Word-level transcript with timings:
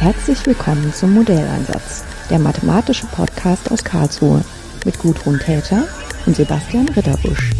Herzlich 0.00 0.46
willkommen 0.46 0.94
zum 0.94 1.12
Modellansatz, 1.12 2.06
der 2.30 2.38
mathematische 2.38 3.06
Podcast 3.08 3.70
aus 3.70 3.84
Karlsruhe 3.84 4.42
mit 4.86 4.98
Gudrun 4.98 5.38
Täter 5.38 5.86
und 6.24 6.34
Sebastian 6.34 6.88
Ritterbusch. 6.88 7.50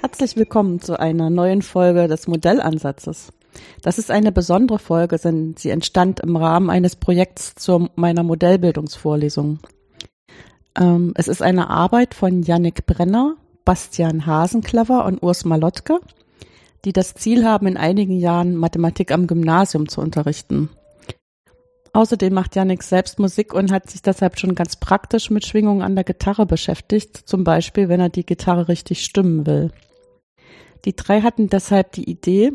Herzlich 0.00 0.36
willkommen 0.36 0.80
zu 0.80 0.96
einer 0.96 1.28
neuen 1.28 1.62
Folge 1.62 2.06
des 2.06 2.28
Modellansatzes. 2.28 3.32
Das 3.82 3.98
ist 3.98 4.10
eine 4.10 4.32
besondere 4.32 4.78
Folge, 4.78 5.18
denn 5.18 5.54
sie 5.56 5.70
entstand 5.70 6.20
im 6.20 6.36
Rahmen 6.36 6.70
eines 6.70 6.96
Projekts 6.96 7.54
zu 7.54 7.88
meiner 7.94 8.22
Modellbildungsvorlesung. 8.22 9.60
Ähm, 10.78 11.12
es 11.16 11.28
ist 11.28 11.42
eine 11.42 11.70
Arbeit 11.70 12.14
von 12.14 12.42
Yannick 12.42 12.86
Brenner, 12.86 13.36
Bastian 13.64 14.26
Hasenclever 14.26 15.04
und 15.04 15.22
Urs 15.22 15.44
Malotke, 15.44 16.00
die 16.84 16.92
das 16.92 17.14
Ziel 17.14 17.44
haben, 17.44 17.66
in 17.66 17.76
einigen 17.76 18.18
Jahren 18.18 18.56
Mathematik 18.56 19.12
am 19.12 19.26
Gymnasium 19.26 19.88
zu 19.88 20.00
unterrichten. 20.00 20.70
Außerdem 21.92 22.34
macht 22.34 22.54
Yannick 22.56 22.82
selbst 22.82 23.18
Musik 23.18 23.54
und 23.54 23.72
hat 23.72 23.88
sich 23.88 24.02
deshalb 24.02 24.38
schon 24.38 24.54
ganz 24.54 24.76
praktisch 24.76 25.30
mit 25.30 25.46
Schwingungen 25.46 25.80
an 25.80 25.94
der 25.94 26.04
Gitarre 26.04 26.44
beschäftigt, 26.44 27.16
zum 27.16 27.42
Beispiel, 27.42 27.88
wenn 27.88 28.00
er 28.00 28.10
die 28.10 28.26
Gitarre 28.26 28.68
richtig 28.68 29.02
stimmen 29.02 29.46
will. 29.46 29.70
Die 30.84 30.94
drei 30.94 31.22
hatten 31.22 31.48
deshalb 31.48 31.92
die 31.92 32.08
Idee, 32.08 32.52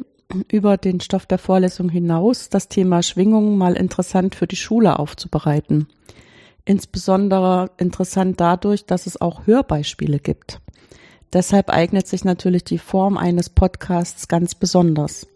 über 0.49 0.77
den 0.77 0.99
Stoff 0.99 1.25
der 1.25 1.37
Vorlesung 1.37 1.89
hinaus 1.89 2.49
das 2.49 2.67
Thema 2.67 3.03
Schwingungen 3.03 3.57
mal 3.57 3.73
interessant 3.73 4.35
für 4.35 4.47
die 4.47 4.55
Schule 4.55 4.99
aufzubereiten. 4.99 5.87
Insbesondere 6.65 7.71
interessant 7.77 8.39
dadurch, 8.39 8.85
dass 8.85 9.07
es 9.07 9.19
auch 9.19 9.47
Hörbeispiele 9.47 10.19
gibt. 10.19 10.59
Deshalb 11.33 11.69
eignet 11.69 12.07
sich 12.07 12.23
natürlich 12.23 12.63
die 12.63 12.77
Form 12.77 13.17
eines 13.17 13.49
Podcasts 13.49 14.27
ganz 14.27 14.53
besonders. 14.55 15.27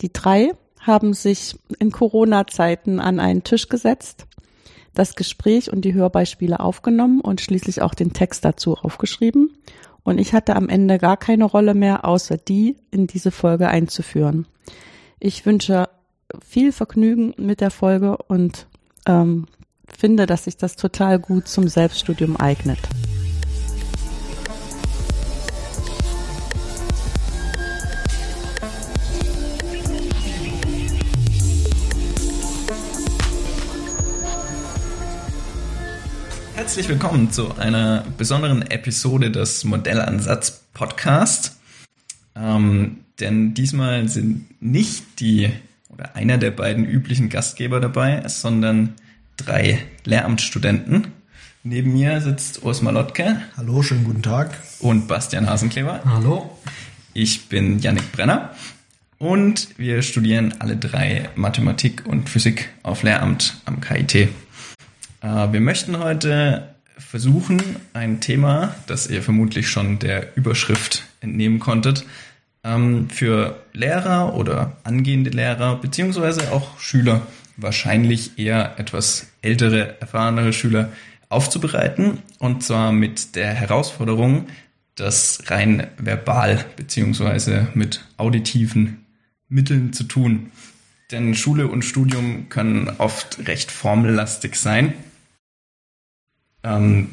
Die 0.00 0.12
drei 0.12 0.52
haben 0.80 1.14
sich 1.14 1.56
in 1.78 1.92
Corona-Zeiten 1.92 3.00
an 3.00 3.20
einen 3.20 3.44
Tisch 3.44 3.68
gesetzt, 3.68 4.26
das 4.94 5.14
Gespräch 5.14 5.72
und 5.72 5.82
die 5.84 5.94
Hörbeispiele 5.94 6.58
aufgenommen 6.58 7.20
und 7.20 7.40
schließlich 7.40 7.82
auch 7.82 7.94
den 7.94 8.12
Text 8.12 8.44
dazu 8.44 8.74
aufgeschrieben 8.74 9.50
und 10.10 10.18
ich 10.18 10.32
hatte 10.32 10.56
am 10.56 10.68
Ende 10.68 10.98
gar 10.98 11.16
keine 11.16 11.44
Rolle 11.44 11.72
mehr, 11.72 12.04
außer 12.04 12.36
die 12.36 12.74
in 12.90 13.06
diese 13.06 13.30
Folge 13.30 13.68
einzuführen. 13.68 14.46
Ich 15.20 15.46
wünsche 15.46 15.88
viel 16.44 16.72
Vergnügen 16.72 17.32
mit 17.36 17.60
der 17.60 17.70
Folge 17.70 18.16
und 18.16 18.66
ähm, 19.06 19.46
finde, 19.86 20.26
dass 20.26 20.44
sich 20.44 20.56
das 20.56 20.74
total 20.74 21.20
gut 21.20 21.46
zum 21.46 21.68
Selbststudium 21.68 22.36
eignet. 22.36 22.80
Herzlich 36.60 36.90
willkommen 36.90 37.32
zu 37.32 37.56
einer 37.56 38.04
besonderen 38.18 38.60
Episode 38.60 39.30
des 39.30 39.64
Modellansatz 39.64 40.60
Podcast. 40.74 41.56
Ähm, 42.36 42.98
denn 43.18 43.54
diesmal 43.54 44.10
sind 44.10 44.60
nicht 44.60 45.20
die 45.20 45.48
oder 45.88 46.16
einer 46.16 46.36
der 46.36 46.50
beiden 46.50 46.84
üblichen 46.84 47.30
Gastgeber 47.30 47.80
dabei, 47.80 48.28
sondern 48.28 48.92
drei 49.38 49.78
Lehramtsstudenten. 50.04 51.06
Neben 51.62 51.94
mir 51.94 52.20
sitzt 52.20 52.62
Urs 52.62 52.82
Malotke. 52.82 53.40
Hallo, 53.56 53.82
schönen 53.82 54.04
guten 54.04 54.22
Tag. 54.22 54.62
Und 54.80 55.08
Bastian 55.08 55.48
Hasenkleber. 55.48 56.02
Hallo. 56.04 56.58
Ich 57.14 57.48
bin 57.48 57.78
Yannick 57.78 58.12
Brenner 58.12 58.50
und 59.16 59.68
wir 59.78 60.02
studieren 60.02 60.56
alle 60.58 60.76
drei 60.76 61.30
Mathematik 61.36 62.04
und 62.04 62.28
Physik 62.28 62.68
auf 62.82 63.02
Lehramt 63.02 63.62
am 63.64 63.80
KIT. 63.80 64.28
Äh, 65.20 65.52
wir 65.52 65.60
möchten 65.60 65.98
heute 65.98 66.74
versuchen, 66.96 67.60
ein 67.92 68.20
Thema, 68.20 68.74
das 68.86 69.08
ihr 69.08 69.22
vermutlich 69.22 69.68
schon 69.68 69.98
der 69.98 70.36
Überschrift 70.36 71.04
entnehmen 71.20 71.58
konntet, 71.58 72.04
ähm, 72.64 73.08
für 73.10 73.62
Lehrer 73.72 74.34
oder 74.34 74.76
angehende 74.84 75.30
Lehrer 75.30 75.76
beziehungsweise 75.76 76.52
auch 76.52 76.78
Schüler, 76.78 77.26
wahrscheinlich 77.56 78.38
eher 78.38 78.78
etwas 78.78 79.28
ältere, 79.42 80.00
erfahrenere 80.00 80.52
Schüler 80.52 80.90
aufzubereiten 81.28 82.18
und 82.38 82.62
zwar 82.62 82.92
mit 82.92 83.36
der 83.36 83.48
Herausforderung, 83.48 84.46
das 84.94 85.44
rein 85.46 85.86
verbal 85.98 86.64
beziehungsweise 86.76 87.68
mit 87.74 88.04
auditiven 88.16 89.06
Mitteln 89.48 89.92
zu 89.92 90.04
tun. 90.04 90.50
Denn 91.10 91.34
Schule 91.34 91.68
und 91.68 91.84
Studium 91.84 92.48
können 92.50 92.90
oft 92.98 93.46
recht 93.48 93.70
formellastig 93.70 94.56
sein 94.56 94.92
ähm, 96.62 97.10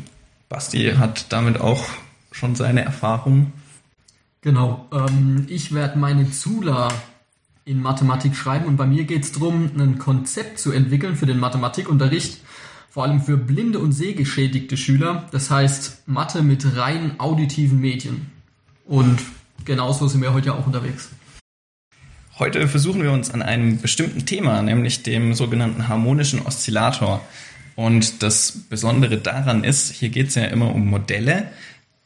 Basti 0.49 0.93
hat 0.97 1.31
damit 1.31 1.59
auch 1.59 1.85
schon 2.31 2.55
seine 2.55 2.83
Erfahrungen. 2.83 3.53
Genau. 4.41 4.87
Ähm, 4.91 5.45
ich 5.49 5.73
werde 5.73 5.97
meine 5.97 6.31
Zula 6.31 6.89
in 7.65 7.81
Mathematik 7.81 8.35
schreiben 8.35 8.65
und 8.65 8.77
bei 8.77 8.85
mir 8.85 9.03
geht 9.03 9.23
es 9.23 9.33
darum, 9.33 9.71
ein 9.77 9.99
Konzept 9.99 10.59
zu 10.59 10.71
entwickeln 10.71 11.15
für 11.15 11.25
den 11.25 11.37
Mathematikunterricht, 11.37 12.41
vor 12.89 13.03
allem 13.03 13.21
für 13.21 13.35
blinde 13.35 13.79
und 13.79 13.91
sehgeschädigte 13.91 14.77
Schüler. 14.77 15.27
Das 15.31 15.51
heißt 15.51 16.07
Mathe 16.07 16.43
mit 16.43 16.77
rein 16.77 17.19
auditiven 17.19 17.81
Medien. 17.81 18.31
Und 18.85 19.19
genauso 19.65 20.07
sind 20.07 20.21
wir 20.21 20.33
heute 20.33 20.47
ja 20.47 20.53
auch 20.53 20.65
unterwegs. 20.65 21.09
Heute 22.39 22.67
versuchen 22.67 23.01
wir 23.01 23.11
uns 23.11 23.31
an 23.31 23.41
einem 23.41 23.79
bestimmten 23.79 24.25
Thema, 24.25 24.61
nämlich 24.61 25.03
dem 25.03 25.33
sogenannten 25.33 25.87
harmonischen 25.87 26.45
Oszillator, 26.45 27.21
und 27.77 28.23
das 28.23 28.63
Besondere 28.71 29.19
daran 29.19 29.63
ist, 29.63 29.91
hier 29.91 30.09
geht 30.09 30.29
es 30.29 30.35
ja 30.35 30.45
immer 30.45 30.73
um 30.73 30.87
Modelle, 30.87 31.51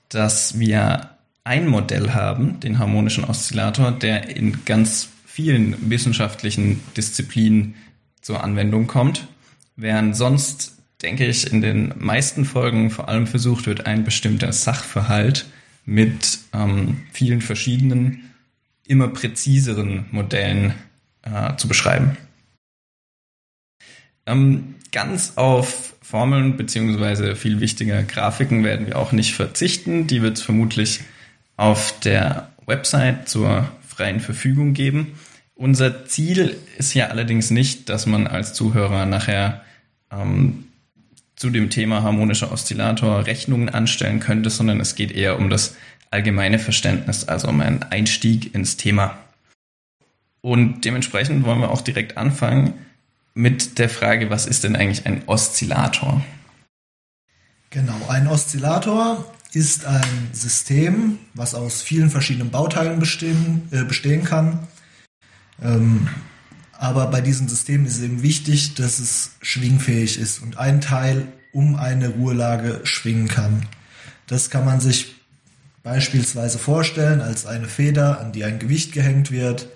dass 0.10 0.60
wir 0.60 1.12
ein 1.46 1.66
Modell 1.66 2.10
haben, 2.10 2.60
den 2.60 2.78
harmonischen 2.78 3.24
Oszillator, 3.24 3.94
der 3.94 4.36
in 4.36 4.66
ganz 4.66 5.08
vielen 5.26 5.90
wissenschaftlichen 5.90 6.82
Disziplinen 6.98 7.76
zur 8.22 8.44
Anwendung 8.44 8.88
kommt, 8.88 9.30
während 9.78 10.18
sonst, 10.18 10.74
denke 11.02 11.26
ich, 11.26 11.50
in 11.50 11.62
den 11.62 11.94
meisten 11.98 12.44
Folgen 12.44 12.90
vor 12.90 13.08
allem 13.08 13.26
versucht 13.26 13.66
wird, 13.66 13.86
ein 13.86 14.04
bestimmter 14.04 14.52
Sachverhalt 14.52 15.46
mit 15.86 16.40
ähm, 16.52 17.04
vielen 17.14 17.40
verschiedenen, 17.40 18.30
immer 18.86 19.08
präziseren 19.08 20.08
Modellen 20.12 20.74
äh, 21.22 21.56
zu 21.56 21.70
beschreiben. 21.70 22.18
Ähm, 24.26 24.76
ganz 24.92 25.34
auf 25.38 25.96
Formeln 26.02 26.58
beziehungsweise 26.58 27.36
viel 27.36 27.60
wichtiger 27.60 28.04
Grafiken 28.04 28.64
werden 28.64 28.88
wir 28.88 29.00
auch 29.00 29.12
nicht 29.12 29.34
verzichten. 29.34 30.08
Die 30.08 30.22
wird 30.22 30.38
es 30.38 30.44
vermutlich 30.44 31.02
auf 31.58 32.00
der 32.02 32.52
Website 32.66 33.30
zur 33.30 33.72
freien 33.88 34.20
Verfügung 34.20 34.74
geben. 34.74 35.18
Unser 35.56 36.06
Ziel 36.06 36.58
ist 36.78 36.94
ja 36.94 37.08
allerdings 37.08 37.52
nicht, 37.52 37.90
dass 37.90 38.06
man 38.06 38.28
als 38.28 38.54
Zuhörer 38.54 39.06
nachher 39.06 39.62
ähm, 40.12 40.66
zu 41.36 41.50
dem 41.50 41.70
Thema 41.70 42.04
harmonischer 42.04 42.52
Oszillator 42.52 43.26
Rechnungen 43.26 43.70
anstellen 43.70 44.20
könnte, 44.20 44.50
sondern 44.50 44.80
es 44.80 44.96
geht 44.96 45.12
eher 45.12 45.40
um 45.40 45.50
das 45.50 45.76
allgemeine 46.10 46.60
Verständnis, 46.60 47.28
also 47.28 47.48
um 47.48 47.62
einen 47.62 47.84
Einstieg 47.84 48.54
ins 48.54 48.78
Thema. 48.78 49.18
Und 50.42 50.84
dementsprechend 50.84 51.46
wollen 51.46 51.62
wir 51.62 51.72
auch 51.72 51.82
direkt 51.82 52.18
anfangen 52.18 52.74
mit 53.34 53.80
der 53.80 53.90
Frage, 53.90 54.30
was 54.30 54.46
ist 54.46 54.64
denn 54.64 54.76
eigentlich 54.76 55.06
ein 55.06 55.24
Oszillator? 55.28 56.24
Genau, 57.70 58.08
ein 58.10 58.28
Oszillator 58.28 59.34
ist 59.54 59.86
ein 59.86 60.30
System, 60.34 61.20
was 61.34 61.56
aus 61.56 61.82
vielen 61.82 62.10
verschiedenen 62.10 62.52
Bauteilen 62.52 63.00
bestehen, 63.00 63.68
äh, 63.72 63.84
bestehen 63.84 64.24
kann. 64.24 64.68
Ähm, 65.62 66.08
aber 66.74 67.08
bei 67.08 67.22
diesem 67.22 67.48
System 67.48 67.86
ist 67.86 67.98
es 67.98 68.04
eben 68.04 68.24
wichtig, 68.24 68.76
dass 68.76 69.00
es 69.00 69.32
schwingfähig 69.42 70.20
ist 70.20 70.42
und 70.42 70.58
ein 70.58 70.82
Teil 70.82 71.28
um 71.54 71.76
eine 71.76 72.10
Ruhelage 72.10 72.82
schwingen 72.84 73.28
kann. 73.28 73.68
Das 74.28 74.50
kann 74.50 74.66
man 74.66 74.80
sich 74.80 75.16
beispielsweise 75.84 76.58
vorstellen 76.58 77.22
als 77.22 77.46
eine 77.46 77.68
Feder, 77.68 78.20
an 78.20 78.32
die 78.32 78.44
ein 78.46 78.60
Gewicht 78.60 78.94
gehängt 78.94 79.32
wird 79.32 79.68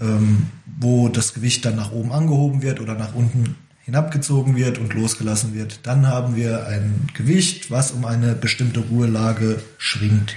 ähm, 0.00 0.46
wo 0.80 1.08
das 1.08 1.34
Gewicht 1.34 1.64
dann 1.64 1.76
nach 1.76 1.92
oben 1.92 2.12
angehoben 2.12 2.62
wird 2.62 2.80
oder 2.80 2.94
nach 2.94 3.14
unten 3.14 3.56
hinabgezogen 3.84 4.56
wird 4.56 4.78
und 4.78 4.94
losgelassen 4.94 5.54
wird. 5.54 5.80
Dann 5.82 6.06
haben 6.06 6.36
wir 6.36 6.66
ein 6.66 7.08
Gewicht, 7.14 7.70
was 7.70 7.90
um 7.90 8.04
eine 8.04 8.34
bestimmte 8.34 8.80
Ruhelage 8.80 9.60
schwingt. 9.76 10.34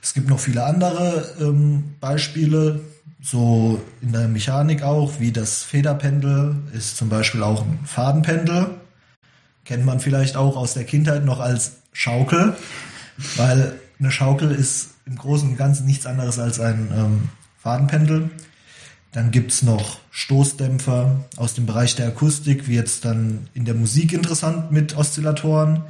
Es 0.00 0.14
gibt 0.14 0.28
noch 0.28 0.38
viele 0.38 0.64
andere 0.64 1.34
ähm, 1.40 1.96
Beispiele, 2.00 2.80
so 3.20 3.82
in 4.00 4.12
der 4.12 4.28
Mechanik 4.28 4.82
auch, 4.82 5.18
wie 5.18 5.32
das 5.32 5.64
Federpendel 5.64 6.56
ist 6.72 6.96
zum 6.96 7.08
Beispiel 7.08 7.42
auch 7.42 7.62
ein 7.62 7.80
Fadenpendel. 7.84 8.70
Kennt 9.64 9.84
man 9.84 10.00
vielleicht 10.00 10.36
auch 10.36 10.56
aus 10.56 10.74
der 10.74 10.84
Kindheit 10.84 11.24
noch 11.24 11.40
als 11.40 11.78
Schaukel, 11.92 12.56
weil 13.36 13.74
eine 13.98 14.10
Schaukel 14.10 14.52
ist 14.52 14.90
im 15.04 15.16
Großen 15.16 15.50
und 15.50 15.56
Ganzen 15.56 15.84
nichts 15.84 16.06
anderes 16.06 16.38
als 16.38 16.60
ein 16.60 16.88
ähm, 16.96 17.28
Fadenpendel. 17.68 18.30
Dann 19.12 19.30
gibt's 19.30 19.62
noch 19.62 19.98
Stoßdämpfer 20.10 21.24
aus 21.36 21.52
dem 21.52 21.66
Bereich 21.66 21.96
der 21.96 22.08
Akustik, 22.08 22.66
wie 22.66 22.76
jetzt 22.76 23.04
dann 23.04 23.48
in 23.52 23.66
der 23.66 23.74
Musik 23.74 24.14
interessant 24.14 24.72
mit 24.72 24.96
Oszillatoren. 24.96 25.82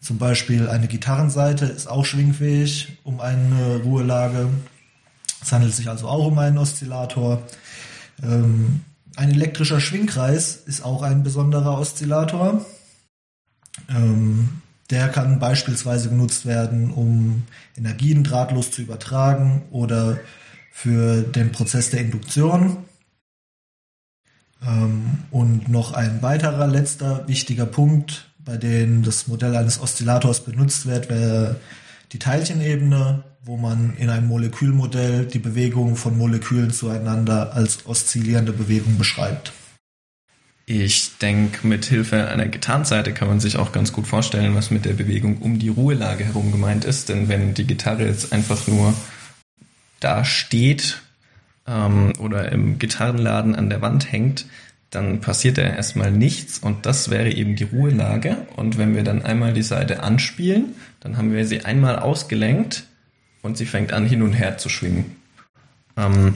Zum 0.00 0.16
Beispiel 0.16 0.68
eine 0.70 0.88
Gitarrenseite 0.88 1.66
ist 1.66 1.88
auch 1.88 2.06
schwingfähig 2.06 2.98
um 3.04 3.20
eine 3.20 3.82
Ruhelage. 3.84 4.48
Es 5.42 5.52
handelt 5.52 5.74
sich 5.74 5.90
also 5.90 6.08
auch 6.08 6.26
um 6.26 6.38
einen 6.38 6.56
Oszillator. 6.56 7.42
Ähm, 8.22 8.80
ein 9.16 9.30
elektrischer 9.30 9.80
Schwingkreis 9.80 10.56
ist 10.64 10.82
auch 10.82 11.02
ein 11.02 11.22
besonderer 11.22 11.78
Oszillator. 11.78 12.64
Ähm, 13.90 14.48
der 14.88 15.08
kann 15.08 15.38
beispielsweise 15.38 16.08
genutzt 16.08 16.46
werden, 16.46 16.90
um 16.90 17.42
Energien 17.76 18.24
drahtlos 18.24 18.70
zu 18.70 18.80
übertragen 18.80 19.62
oder 19.70 20.18
für 20.70 21.22
den 21.22 21.52
Prozess 21.52 21.90
der 21.90 22.00
Induktion. 22.00 22.78
Ähm, 24.66 25.18
und 25.30 25.68
noch 25.68 25.92
ein 25.92 26.22
weiterer 26.22 26.66
letzter 26.66 27.26
wichtiger 27.28 27.66
Punkt, 27.66 28.30
bei 28.38 28.56
dem 28.56 29.02
das 29.02 29.26
Modell 29.28 29.56
eines 29.56 29.80
Oszillators 29.80 30.44
benutzt 30.44 30.86
wird, 30.86 31.08
wäre 31.10 31.56
die 32.12 32.18
Teilchenebene, 32.18 33.22
wo 33.42 33.56
man 33.56 33.96
in 33.96 34.10
einem 34.10 34.28
Molekülmodell 34.28 35.26
die 35.26 35.38
Bewegung 35.38 35.96
von 35.96 36.16
Molekülen 36.16 36.70
zueinander 36.70 37.54
als 37.54 37.86
oszillierende 37.86 38.52
Bewegung 38.52 38.98
beschreibt. 38.98 39.52
Ich 40.66 41.18
denke, 41.18 41.66
mit 41.66 41.86
Hilfe 41.86 42.28
einer 42.28 42.46
Gitarrenseite 42.46 43.12
kann 43.12 43.26
man 43.26 43.40
sich 43.40 43.56
auch 43.56 43.72
ganz 43.72 43.92
gut 43.92 44.06
vorstellen, 44.06 44.54
was 44.54 44.70
mit 44.70 44.84
der 44.84 44.92
Bewegung 44.92 45.38
um 45.38 45.58
die 45.58 45.68
Ruhelage 45.68 46.24
herum 46.24 46.52
gemeint 46.52 46.84
ist. 46.84 47.08
Denn 47.08 47.28
wenn 47.28 47.54
die 47.54 47.66
Gitarre 47.66 48.06
jetzt 48.06 48.32
einfach 48.32 48.68
nur 48.68 48.94
da 50.00 50.24
steht 50.24 51.00
ähm, 51.66 52.12
oder 52.18 52.50
im 52.52 52.78
Gitarrenladen 52.78 53.54
an 53.54 53.70
der 53.70 53.80
Wand 53.82 54.10
hängt, 54.10 54.46
dann 54.90 55.20
passiert 55.20 55.56
da 55.56 55.62
erstmal 55.62 56.10
nichts 56.10 56.58
und 56.58 56.84
das 56.84 57.10
wäre 57.10 57.30
eben 57.30 57.54
die 57.54 57.64
Ruhelage. 57.64 58.38
Und 58.56 58.76
wenn 58.76 58.96
wir 58.96 59.04
dann 59.04 59.22
einmal 59.22 59.52
die 59.52 59.62
Seite 59.62 60.02
anspielen, 60.02 60.74
dann 60.98 61.16
haben 61.16 61.32
wir 61.32 61.46
sie 61.46 61.64
einmal 61.64 61.98
ausgelenkt 61.98 62.84
und 63.42 63.56
sie 63.56 63.66
fängt 63.66 63.92
an 63.92 64.06
hin 64.06 64.22
und 64.22 64.32
her 64.32 64.58
zu 64.58 64.68
schwingen. 64.68 65.16
Ähm, 65.96 66.34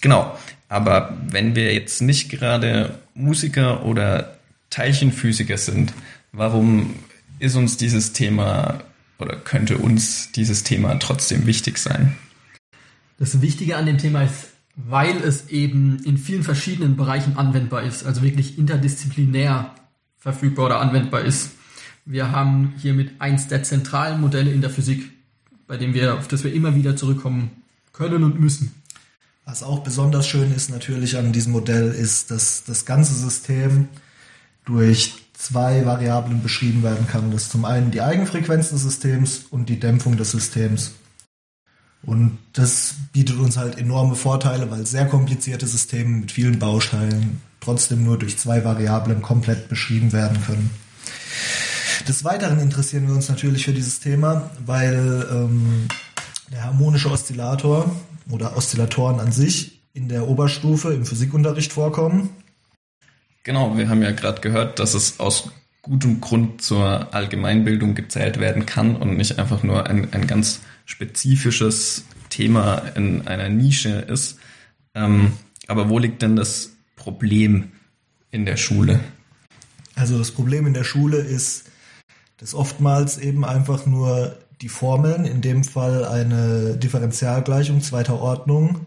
genau, 0.00 0.36
aber 0.68 1.16
wenn 1.28 1.54
wir 1.54 1.72
jetzt 1.72 2.02
nicht 2.02 2.28
gerade 2.28 2.98
Musiker 3.14 3.84
oder 3.86 4.36
Teilchenphysiker 4.70 5.56
sind, 5.56 5.92
warum 6.32 6.96
ist 7.38 7.54
uns 7.54 7.76
dieses 7.76 8.12
Thema 8.12 8.80
oder 9.18 9.36
könnte 9.36 9.78
uns 9.78 10.32
dieses 10.32 10.64
Thema 10.64 10.98
trotzdem 10.98 11.46
wichtig 11.46 11.78
sein? 11.78 12.16
Das 13.18 13.40
Wichtige 13.40 13.76
an 13.76 13.86
dem 13.86 13.98
Thema 13.98 14.22
ist, 14.22 14.48
weil 14.76 15.16
es 15.22 15.48
eben 15.48 15.98
in 16.04 16.18
vielen 16.18 16.42
verschiedenen 16.42 16.96
Bereichen 16.96 17.38
anwendbar 17.38 17.82
ist, 17.82 18.04
also 18.04 18.22
wirklich 18.22 18.58
interdisziplinär 18.58 19.74
verfügbar 20.18 20.66
oder 20.66 20.80
anwendbar 20.80 21.22
ist. 21.22 21.50
Wir 22.04 22.30
haben 22.30 22.74
hiermit 22.78 23.12
eins 23.20 23.48
der 23.48 23.62
zentralen 23.62 24.20
Modelle 24.20 24.52
in 24.52 24.60
der 24.60 24.70
Physik, 24.70 25.10
bei 25.66 25.76
dem 25.76 25.94
wir, 25.94 26.14
auf 26.14 26.28
das 26.28 26.44
wir 26.44 26.52
immer 26.52 26.74
wieder 26.74 26.94
zurückkommen 26.94 27.50
können 27.92 28.22
und 28.22 28.38
müssen. 28.38 28.74
Was 29.46 29.62
auch 29.62 29.80
besonders 29.80 30.26
schön 30.26 30.52
ist 30.54 30.70
natürlich 30.70 31.16
an 31.16 31.32
diesem 31.32 31.52
Modell, 31.52 31.92
ist, 31.92 32.30
dass 32.30 32.64
das 32.64 32.84
ganze 32.84 33.14
System 33.14 33.88
durch 34.64 35.14
zwei 35.32 35.86
Variablen 35.86 36.42
beschrieben 36.42 36.82
werden 36.82 37.06
kann. 37.06 37.30
Das 37.30 37.44
ist 37.44 37.52
zum 37.52 37.64
einen 37.64 37.90
die 37.90 38.02
Eigenfrequenz 38.02 38.70
des 38.70 38.82
Systems 38.82 39.44
und 39.50 39.68
die 39.68 39.78
Dämpfung 39.78 40.16
des 40.16 40.32
Systems. 40.32 40.92
Und 42.06 42.38
das 42.52 42.94
bietet 43.12 43.36
uns 43.38 43.56
halt 43.56 43.78
enorme 43.78 44.14
Vorteile, 44.14 44.70
weil 44.70 44.86
sehr 44.86 45.06
komplizierte 45.06 45.66
Systeme 45.66 46.18
mit 46.18 46.32
vielen 46.32 46.58
Bausteilen 46.58 47.42
trotzdem 47.60 48.04
nur 48.04 48.16
durch 48.16 48.38
zwei 48.38 48.64
Variablen 48.64 49.22
komplett 49.22 49.68
beschrieben 49.68 50.12
werden 50.12 50.38
können. 50.46 50.70
Des 52.06 52.22
Weiteren 52.24 52.60
interessieren 52.60 53.08
wir 53.08 53.14
uns 53.14 53.28
natürlich 53.28 53.64
für 53.64 53.72
dieses 53.72 53.98
Thema, 53.98 54.50
weil 54.64 55.26
ähm, 55.32 55.88
der 56.52 56.62
harmonische 56.62 57.10
Oszillator 57.10 57.90
oder 58.30 58.56
Oszillatoren 58.56 59.18
an 59.18 59.32
sich 59.32 59.80
in 59.92 60.08
der 60.08 60.28
Oberstufe 60.28 60.92
im 60.92 61.04
Physikunterricht 61.04 61.72
vorkommen. 61.72 62.30
Genau, 63.42 63.76
wir 63.76 63.88
haben 63.88 64.02
ja 64.02 64.12
gerade 64.12 64.40
gehört, 64.40 64.78
dass 64.78 64.94
es 64.94 65.18
aus 65.18 65.50
gutem 65.86 66.20
Grund 66.20 66.62
zur 66.62 67.14
Allgemeinbildung 67.14 67.94
gezählt 67.94 68.40
werden 68.40 68.66
kann 68.66 68.96
und 68.96 69.16
nicht 69.16 69.38
einfach 69.38 69.62
nur 69.62 69.86
ein, 69.86 70.12
ein 70.12 70.26
ganz 70.26 70.60
spezifisches 70.84 72.04
Thema 72.28 72.78
in 72.96 73.28
einer 73.28 73.48
Nische 73.48 73.90
ist. 73.90 74.38
Ähm, 74.96 75.34
aber 75.68 75.88
wo 75.88 76.00
liegt 76.00 76.22
denn 76.22 76.34
das 76.34 76.72
Problem 76.96 77.70
in 78.32 78.46
der 78.46 78.56
Schule? 78.56 78.98
Also 79.94 80.18
das 80.18 80.32
Problem 80.32 80.66
in 80.66 80.74
der 80.74 80.82
Schule 80.82 81.18
ist, 81.18 81.70
dass 82.38 82.52
oftmals 82.52 83.18
eben 83.18 83.44
einfach 83.44 83.86
nur 83.86 84.36
die 84.60 84.68
Formeln, 84.68 85.24
in 85.24 85.40
dem 85.40 85.62
Fall 85.62 86.04
eine 86.04 86.76
Differentialgleichung 86.76 87.80
zweiter 87.80 88.20
Ordnung, 88.20 88.86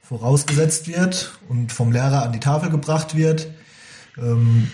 vorausgesetzt 0.00 0.88
wird 0.88 1.38
und 1.50 1.70
vom 1.70 1.92
Lehrer 1.92 2.22
an 2.22 2.32
die 2.32 2.40
Tafel 2.40 2.70
gebracht 2.70 3.14
wird. 3.14 3.48
Ähm, 4.16 4.70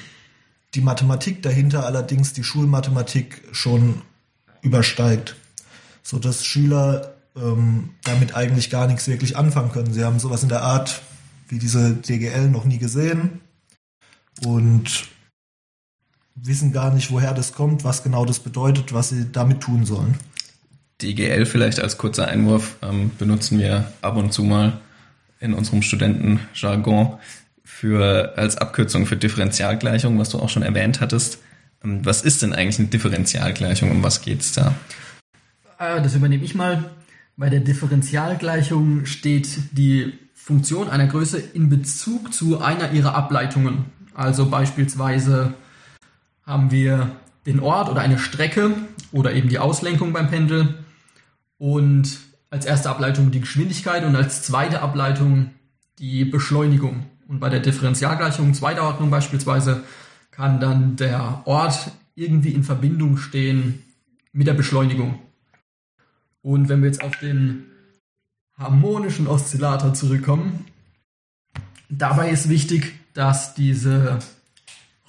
die 0.74 0.80
Mathematik 0.80 1.42
dahinter 1.42 1.84
allerdings 1.84 2.32
die 2.32 2.44
Schulmathematik 2.44 3.42
schon 3.52 4.02
übersteigt, 4.62 5.36
so 6.02 6.18
dass 6.18 6.44
Schüler 6.44 7.14
ähm, 7.36 7.90
damit 8.04 8.34
eigentlich 8.34 8.70
gar 8.70 8.86
nichts 8.86 9.08
wirklich 9.08 9.36
anfangen 9.36 9.72
können. 9.72 9.92
Sie 9.92 10.04
haben 10.04 10.18
sowas 10.18 10.42
in 10.42 10.48
der 10.48 10.62
Art 10.62 11.02
wie 11.48 11.58
diese 11.58 11.94
DGL 11.94 12.48
noch 12.50 12.64
nie 12.64 12.78
gesehen 12.78 13.40
und 14.44 15.08
wissen 16.34 16.72
gar 16.72 16.94
nicht, 16.94 17.10
woher 17.10 17.34
das 17.34 17.52
kommt, 17.52 17.84
was 17.84 18.02
genau 18.02 18.24
das 18.24 18.40
bedeutet, 18.40 18.92
was 18.92 19.10
sie 19.10 19.30
damit 19.32 19.60
tun 19.60 19.84
sollen. 19.84 20.16
DGL 21.02 21.46
vielleicht 21.46 21.80
als 21.80 21.98
kurzer 21.98 22.28
Einwurf 22.28 22.76
ähm, 22.82 23.10
benutzen 23.18 23.58
wir 23.58 23.92
ab 24.02 24.16
und 24.16 24.32
zu 24.32 24.44
mal 24.44 24.80
in 25.40 25.54
unserem 25.54 25.82
Studentenjargon 25.82 27.18
für 27.80 28.34
als 28.36 28.58
Abkürzung 28.58 29.06
für 29.06 29.16
Differentialgleichung, 29.16 30.18
was 30.18 30.28
du 30.28 30.38
auch 30.38 30.50
schon 30.50 30.62
erwähnt 30.62 31.00
hattest. 31.00 31.38
Ähm, 31.82 32.04
was 32.04 32.20
ist 32.20 32.42
denn 32.42 32.52
eigentlich 32.52 32.78
eine 32.78 32.88
Differentialgleichung? 32.88 33.90
Um 33.90 34.02
was 34.02 34.20
geht's 34.20 34.52
da? 34.52 34.74
Äh, 35.78 36.02
das 36.02 36.14
übernehme 36.14 36.44
ich 36.44 36.54
mal. 36.54 36.90
Bei 37.38 37.48
der 37.48 37.60
Differentialgleichung 37.60 39.06
steht 39.06 39.48
die 39.72 40.12
Funktion 40.34 40.90
einer 40.90 41.06
Größe 41.06 41.38
in 41.38 41.70
Bezug 41.70 42.34
zu 42.34 42.60
einer 42.60 42.92
ihrer 42.92 43.14
Ableitungen. 43.14 43.86
Also 44.12 44.50
beispielsweise 44.50 45.54
haben 46.44 46.70
wir 46.70 47.12
den 47.46 47.60
Ort 47.60 47.88
oder 47.88 48.02
eine 48.02 48.18
Strecke 48.18 48.72
oder 49.10 49.32
eben 49.32 49.48
die 49.48 49.58
Auslenkung 49.58 50.12
beim 50.12 50.28
Pendel 50.28 50.74
und 51.56 52.18
als 52.50 52.66
erste 52.66 52.90
Ableitung 52.90 53.30
die 53.30 53.40
Geschwindigkeit 53.40 54.04
und 54.04 54.16
als 54.16 54.42
zweite 54.42 54.82
Ableitung 54.82 55.52
die 55.98 56.26
Beschleunigung. 56.26 57.06
Und 57.30 57.38
bei 57.38 57.48
der 57.48 57.60
Differentialgleichung 57.60 58.54
zweiter 58.54 58.82
Ordnung 58.82 59.08
beispielsweise 59.08 59.84
kann 60.32 60.58
dann 60.58 60.96
der 60.96 61.42
Ort 61.44 61.92
irgendwie 62.16 62.50
in 62.50 62.64
Verbindung 62.64 63.18
stehen 63.18 63.84
mit 64.32 64.48
der 64.48 64.54
Beschleunigung. 64.54 65.20
Und 66.42 66.68
wenn 66.68 66.82
wir 66.82 66.88
jetzt 66.88 67.04
auf 67.04 67.16
den 67.18 67.66
harmonischen 68.58 69.28
Oszillator 69.28 69.94
zurückkommen, 69.94 70.64
dabei 71.88 72.30
ist 72.30 72.48
wichtig, 72.48 72.94
dass 73.14 73.54
diese 73.54 74.18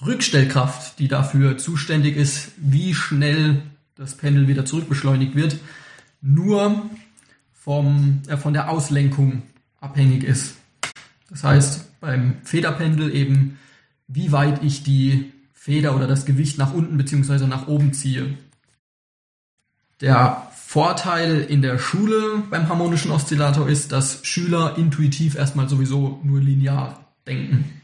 Rückstellkraft, 0.00 1.00
die 1.00 1.08
dafür 1.08 1.58
zuständig 1.58 2.16
ist, 2.16 2.52
wie 2.56 2.94
schnell 2.94 3.62
das 3.96 4.14
Pendel 4.16 4.46
wieder 4.46 4.64
zurückbeschleunigt 4.64 5.34
wird, 5.34 5.56
nur 6.20 6.88
vom, 7.52 8.22
äh, 8.28 8.36
von 8.36 8.52
der 8.52 8.70
Auslenkung 8.70 9.42
abhängig 9.80 10.22
ist. 10.22 10.54
Das 11.28 11.42
heißt, 11.42 11.91
beim 12.02 12.42
Federpendel 12.42 13.14
eben, 13.14 13.58
wie 14.08 14.32
weit 14.32 14.62
ich 14.62 14.82
die 14.82 15.32
Feder 15.54 15.94
oder 15.96 16.06
das 16.06 16.26
Gewicht 16.26 16.58
nach 16.58 16.74
unten 16.74 16.98
bzw. 16.98 17.46
nach 17.46 17.68
oben 17.68 17.94
ziehe. 17.94 18.36
Der 20.00 20.50
Vorteil 20.54 21.40
in 21.40 21.62
der 21.62 21.78
Schule 21.78 22.42
beim 22.50 22.68
harmonischen 22.68 23.12
Oszillator 23.12 23.68
ist, 23.68 23.92
dass 23.92 24.26
Schüler 24.26 24.76
intuitiv 24.76 25.36
erstmal 25.36 25.68
sowieso 25.68 26.20
nur 26.24 26.40
linear 26.40 27.06
denken. 27.26 27.80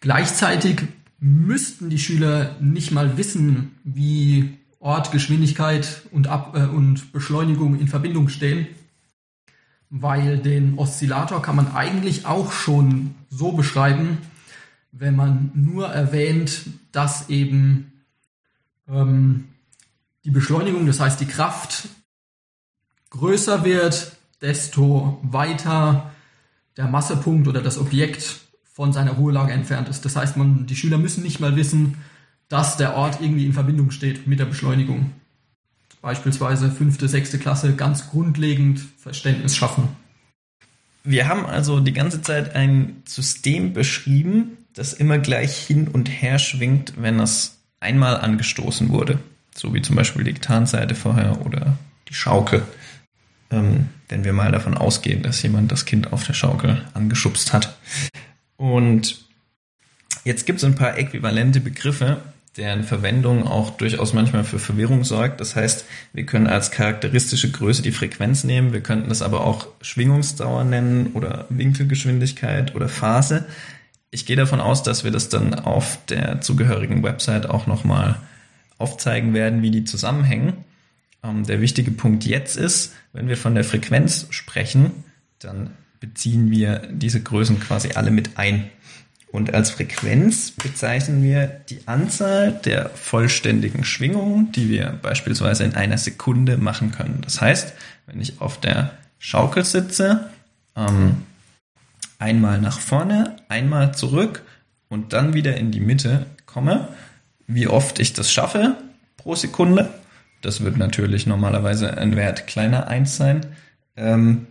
Gleichzeitig 0.00 0.82
müssten 1.18 1.90
die 1.90 1.98
Schüler 1.98 2.56
nicht 2.60 2.92
mal 2.92 3.18
wissen, 3.18 3.72
wie 3.84 4.58
Ort, 4.78 5.12
Geschwindigkeit 5.12 6.02
und, 6.12 6.28
Ab 6.28 6.56
äh, 6.56 6.64
und 6.64 7.12
Beschleunigung 7.12 7.78
in 7.78 7.88
Verbindung 7.88 8.28
stehen, 8.28 8.66
weil 9.96 10.38
den 10.38 10.76
Oszillator 10.76 11.40
kann 11.40 11.54
man 11.54 11.72
eigentlich 11.72 12.26
auch 12.26 12.50
schon 12.50 13.14
so 13.30 13.52
beschreiben, 13.52 14.18
wenn 14.90 15.14
man 15.14 15.52
nur 15.54 15.86
erwähnt, 15.86 16.62
dass 16.90 17.28
eben 17.28 17.92
ähm, 18.88 19.44
die 20.24 20.30
Beschleunigung, 20.30 20.88
das 20.88 20.98
heißt 20.98 21.20
die 21.20 21.26
Kraft, 21.26 21.88
größer 23.10 23.64
wird, 23.64 24.16
desto 24.40 25.20
weiter 25.22 26.10
der 26.76 26.88
Massepunkt 26.88 27.46
oder 27.46 27.62
das 27.62 27.78
Objekt 27.78 28.40
von 28.64 28.92
seiner 28.92 29.12
Ruhelage 29.12 29.52
entfernt 29.52 29.88
ist. 29.88 30.04
Das 30.04 30.16
heißt, 30.16 30.36
man, 30.36 30.66
die 30.66 30.74
Schüler 30.74 30.98
müssen 30.98 31.22
nicht 31.22 31.38
mal 31.38 31.54
wissen, 31.54 31.98
dass 32.48 32.76
der 32.76 32.96
Ort 32.96 33.20
irgendwie 33.20 33.46
in 33.46 33.52
Verbindung 33.52 33.92
steht 33.92 34.26
mit 34.26 34.40
der 34.40 34.46
Beschleunigung. 34.46 35.12
Beispielsweise 36.04 36.70
fünfte, 36.70 37.08
sechste 37.08 37.38
Klasse 37.38 37.76
ganz 37.76 38.10
grundlegend 38.10 38.78
Verständnis 38.98 39.56
schaffen. 39.56 39.88
Wir 41.02 41.28
haben 41.28 41.46
also 41.46 41.80
die 41.80 41.94
ganze 41.94 42.20
Zeit 42.20 42.54
ein 42.54 43.02
System 43.06 43.72
beschrieben, 43.72 44.58
das 44.74 44.92
immer 44.92 45.16
gleich 45.16 45.56
hin 45.56 45.88
und 45.88 46.08
her 46.08 46.38
schwingt, 46.38 46.92
wenn 46.98 47.20
es 47.20 47.56
einmal 47.80 48.18
angestoßen 48.18 48.90
wurde. 48.90 49.18
So 49.56 49.72
wie 49.72 49.80
zum 49.80 49.96
Beispiel 49.96 50.24
die 50.24 50.34
Gitarrenseite 50.34 50.94
vorher 50.94 51.40
oder 51.46 51.78
die 52.10 52.14
Schaukel. 52.14 52.64
Ähm, 53.50 53.88
wenn 54.10 54.24
wir 54.24 54.34
mal 54.34 54.52
davon 54.52 54.76
ausgehen, 54.76 55.22
dass 55.22 55.42
jemand 55.42 55.72
das 55.72 55.86
Kind 55.86 56.12
auf 56.12 56.26
der 56.26 56.34
Schaukel 56.34 56.84
angeschubst 56.92 57.54
hat. 57.54 57.78
Und 58.58 59.24
jetzt 60.24 60.44
gibt 60.44 60.58
es 60.58 60.64
ein 60.66 60.74
paar 60.74 60.98
äquivalente 60.98 61.60
Begriffe, 61.60 62.20
deren 62.56 62.84
Verwendung 62.84 63.46
auch 63.46 63.70
durchaus 63.70 64.12
manchmal 64.12 64.44
für 64.44 64.58
Verwirrung 64.58 65.02
sorgt. 65.02 65.40
Das 65.40 65.56
heißt, 65.56 65.86
wir 66.12 66.24
können 66.24 66.46
als 66.46 66.70
charakteristische 66.70 67.50
Größe 67.50 67.82
die 67.82 67.92
Frequenz 67.92 68.44
nehmen, 68.44 68.72
wir 68.72 68.80
könnten 68.80 69.08
das 69.08 69.22
aber 69.22 69.44
auch 69.44 69.66
Schwingungsdauer 69.80 70.64
nennen 70.64 71.12
oder 71.14 71.46
Winkelgeschwindigkeit 71.48 72.74
oder 72.74 72.88
Phase. 72.88 73.46
Ich 74.10 74.26
gehe 74.26 74.36
davon 74.36 74.60
aus, 74.60 74.84
dass 74.84 75.02
wir 75.02 75.10
das 75.10 75.28
dann 75.28 75.54
auf 75.54 75.98
der 76.08 76.40
zugehörigen 76.40 77.02
Website 77.02 77.50
auch 77.50 77.66
nochmal 77.66 78.20
aufzeigen 78.78 79.34
werden, 79.34 79.62
wie 79.62 79.72
die 79.72 79.84
zusammenhängen. 79.84 80.52
Ähm, 81.24 81.44
der 81.44 81.60
wichtige 81.60 81.90
Punkt 81.90 82.24
jetzt 82.24 82.56
ist, 82.56 82.92
wenn 83.12 83.28
wir 83.28 83.36
von 83.36 83.56
der 83.56 83.64
Frequenz 83.64 84.26
sprechen, 84.30 85.04
dann 85.40 85.70
beziehen 85.98 86.50
wir 86.50 86.86
diese 86.92 87.20
Größen 87.20 87.58
quasi 87.58 87.92
alle 87.94 88.10
mit 88.10 88.38
ein. 88.38 88.68
Und 89.34 89.52
als 89.52 89.70
Frequenz 89.70 90.52
bezeichnen 90.52 91.20
wir 91.24 91.48
die 91.68 91.80
Anzahl 91.86 92.52
der 92.52 92.88
vollständigen 92.90 93.82
Schwingungen, 93.82 94.52
die 94.52 94.68
wir 94.68 94.96
beispielsweise 95.02 95.64
in 95.64 95.74
einer 95.74 95.98
Sekunde 95.98 96.56
machen 96.56 96.92
können. 96.92 97.20
Das 97.24 97.40
heißt, 97.40 97.72
wenn 98.06 98.20
ich 98.20 98.40
auf 98.40 98.60
der 98.60 98.92
Schaukel 99.18 99.64
sitze, 99.64 100.30
ähm, 100.76 101.24
einmal 102.20 102.60
nach 102.60 102.78
vorne, 102.78 103.34
einmal 103.48 103.92
zurück 103.92 104.42
und 104.88 105.12
dann 105.12 105.34
wieder 105.34 105.56
in 105.56 105.72
die 105.72 105.80
Mitte 105.80 106.26
komme, 106.46 106.86
wie 107.48 107.66
oft 107.66 107.98
ich 107.98 108.12
das 108.12 108.30
schaffe 108.30 108.76
pro 109.16 109.34
Sekunde, 109.34 109.92
das 110.42 110.62
wird 110.62 110.76
natürlich 110.76 111.26
normalerweise 111.26 111.98
ein 111.98 112.14
Wert 112.14 112.46
kleiner 112.46 112.86
1 112.86 113.16
sein, 113.16 113.46
ähm, 113.96 114.46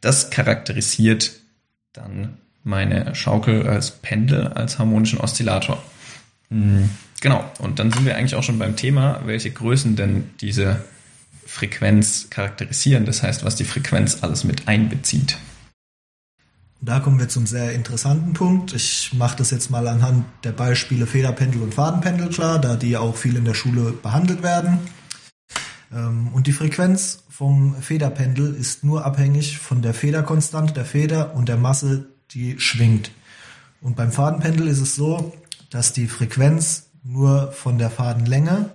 das 0.00 0.30
charakterisiert 0.30 1.34
dann 1.92 2.38
meine 2.64 3.14
Schaukel 3.14 3.66
als 3.68 3.90
Pendel, 3.90 4.48
als 4.48 4.78
harmonischen 4.78 5.20
Oszillator. 5.20 5.82
Mhm. 6.50 6.90
Genau, 7.20 7.44
und 7.58 7.78
dann 7.78 7.92
sind 7.92 8.04
wir 8.04 8.16
eigentlich 8.16 8.34
auch 8.34 8.42
schon 8.42 8.58
beim 8.58 8.76
Thema, 8.76 9.22
welche 9.24 9.50
Größen 9.50 9.96
denn 9.96 10.30
diese 10.40 10.84
Frequenz 11.46 12.28
charakterisieren, 12.30 13.06
das 13.06 13.22
heißt, 13.22 13.44
was 13.44 13.56
die 13.56 13.64
Frequenz 13.64 14.18
alles 14.22 14.44
mit 14.44 14.66
einbezieht. 14.66 15.38
Da 16.80 17.00
kommen 17.00 17.18
wir 17.18 17.28
zum 17.30 17.46
sehr 17.46 17.72
interessanten 17.72 18.34
Punkt. 18.34 18.74
Ich 18.74 19.12
mache 19.14 19.38
das 19.38 19.50
jetzt 19.50 19.70
mal 19.70 19.88
anhand 19.88 20.26
der 20.44 20.52
Beispiele 20.52 21.06
Federpendel 21.06 21.62
und 21.62 21.72
Fadenpendel 21.72 22.28
klar, 22.28 22.58
da 22.58 22.76
die 22.76 22.96
auch 22.98 23.16
viel 23.16 23.36
in 23.36 23.46
der 23.46 23.54
Schule 23.54 23.92
behandelt 23.92 24.42
werden. 24.42 24.78
Ähm, 25.92 26.28
und 26.34 26.46
die 26.46 26.52
Frequenz 26.52 27.22
vom 27.30 27.74
Federpendel 27.80 28.54
ist 28.54 28.84
nur 28.84 29.04
abhängig 29.06 29.58
von 29.58 29.80
der 29.80 29.94
Federkonstante 29.94 30.74
der 30.74 30.84
Feder 30.84 31.34
und 31.34 31.48
der 31.48 31.56
Masse 31.56 32.13
die 32.32 32.58
schwingt. 32.58 33.10
Und 33.80 33.96
beim 33.96 34.12
Fadenpendel 34.12 34.68
ist 34.68 34.80
es 34.80 34.94
so, 34.94 35.32
dass 35.70 35.92
die 35.92 36.06
Frequenz 36.06 36.86
nur 37.02 37.52
von 37.52 37.78
der 37.78 37.90
Fadenlänge 37.90 38.70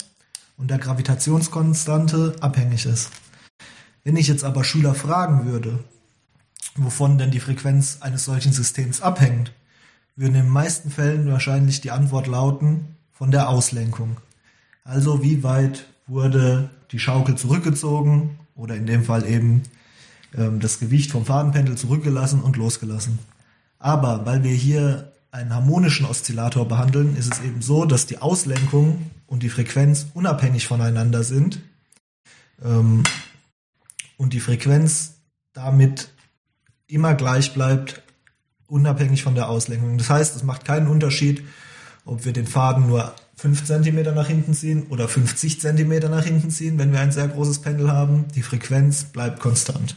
und 0.57 0.69
der 0.69 0.77
Gravitationskonstante 0.77 2.35
abhängig 2.41 2.85
ist. 2.85 3.11
Wenn 4.03 4.17
ich 4.17 4.27
jetzt 4.27 4.43
aber 4.43 4.63
Schüler 4.63 4.93
fragen 4.93 5.45
würde, 5.45 5.83
wovon 6.75 7.17
denn 7.17 7.31
die 7.31 7.39
Frequenz 7.39 7.97
eines 8.01 8.25
solchen 8.25 8.51
Systems 8.51 9.01
abhängt, 9.01 9.51
würden 10.15 10.35
in 10.35 10.43
den 10.43 10.51
meisten 10.51 10.91
Fällen 10.91 11.31
wahrscheinlich 11.31 11.81
die 11.81 11.91
Antwort 11.91 12.27
lauten 12.27 12.95
von 13.11 13.31
der 13.31 13.49
Auslenkung. 13.49 14.17
Also 14.83 15.23
wie 15.23 15.43
weit 15.43 15.85
wurde 16.07 16.69
die 16.91 16.99
Schaukel 16.99 17.35
zurückgezogen 17.35 18.39
oder 18.55 18.75
in 18.75 18.85
dem 18.85 19.03
Fall 19.03 19.25
eben 19.25 19.63
ähm, 20.35 20.59
das 20.59 20.79
Gewicht 20.79 21.11
vom 21.11 21.25
Fadenpendel 21.25 21.77
zurückgelassen 21.77 22.41
und 22.41 22.57
losgelassen. 22.57 23.19
Aber 23.79 24.25
weil 24.25 24.43
wir 24.43 24.51
hier 24.51 25.13
einen 25.31 25.53
harmonischen 25.53 26.05
Oszillator 26.05 26.67
behandeln, 26.67 27.15
ist 27.15 27.33
es 27.33 27.39
eben 27.41 27.61
so, 27.61 27.85
dass 27.85 28.05
die 28.05 28.17
Auslenkung 28.19 29.09
und 29.25 29.41
die 29.43 29.49
Frequenz 29.49 30.07
unabhängig 30.13 30.67
voneinander 30.67 31.23
sind 31.23 31.61
ähm, 32.63 33.03
und 34.17 34.33
die 34.33 34.39
Frequenz 34.39 35.13
damit 35.53 36.09
immer 36.87 37.13
gleich 37.13 37.53
bleibt, 37.53 38.01
unabhängig 38.67 39.23
von 39.23 39.35
der 39.35 39.49
Auslenkung. 39.49 39.97
Das 39.97 40.09
heißt, 40.09 40.35
es 40.35 40.43
macht 40.43 40.65
keinen 40.65 40.87
Unterschied, 40.87 41.43
ob 42.05 42.25
wir 42.25 42.33
den 42.33 42.47
Faden 42.47 42.87
nur 42.87 43.13
5 43.35 43.65
cm 43.65 44.13
nach 44.15 44.27
hinten 44.27 44.53
ziehen 44.53 44.87
oder 44.89 45.07
50 45.07 45.61
cm 45.61 46.09
nach 46.09 46.25
hinten 46.25 46.49
ziehen, 46.49 46.77
wenn 46.77 46.91
wir 46.91 46.99
ein 46.99 47.11
sehr 47.11 47.27
großes 47.27 47.59
Pendel 47.59 47.91
haben. 47.91 48.25
Die 48.35 48.41
Frequenz 48.41 49.05
bleibt 49.05 49.39
konstant. 49.39 49.95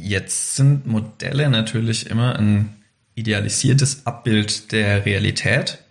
Jetzt 0.00 0.54
sind 0.56 0.86
Modelle 0.86 1.50
natürlich 1.50 2.08
immer 2.08 2.38
ein 2.38 2.76
idealisiertes 3.14 4.06
Abbild 4.06 4.70
der 4.72 5.04
Realität. 5.04 5.82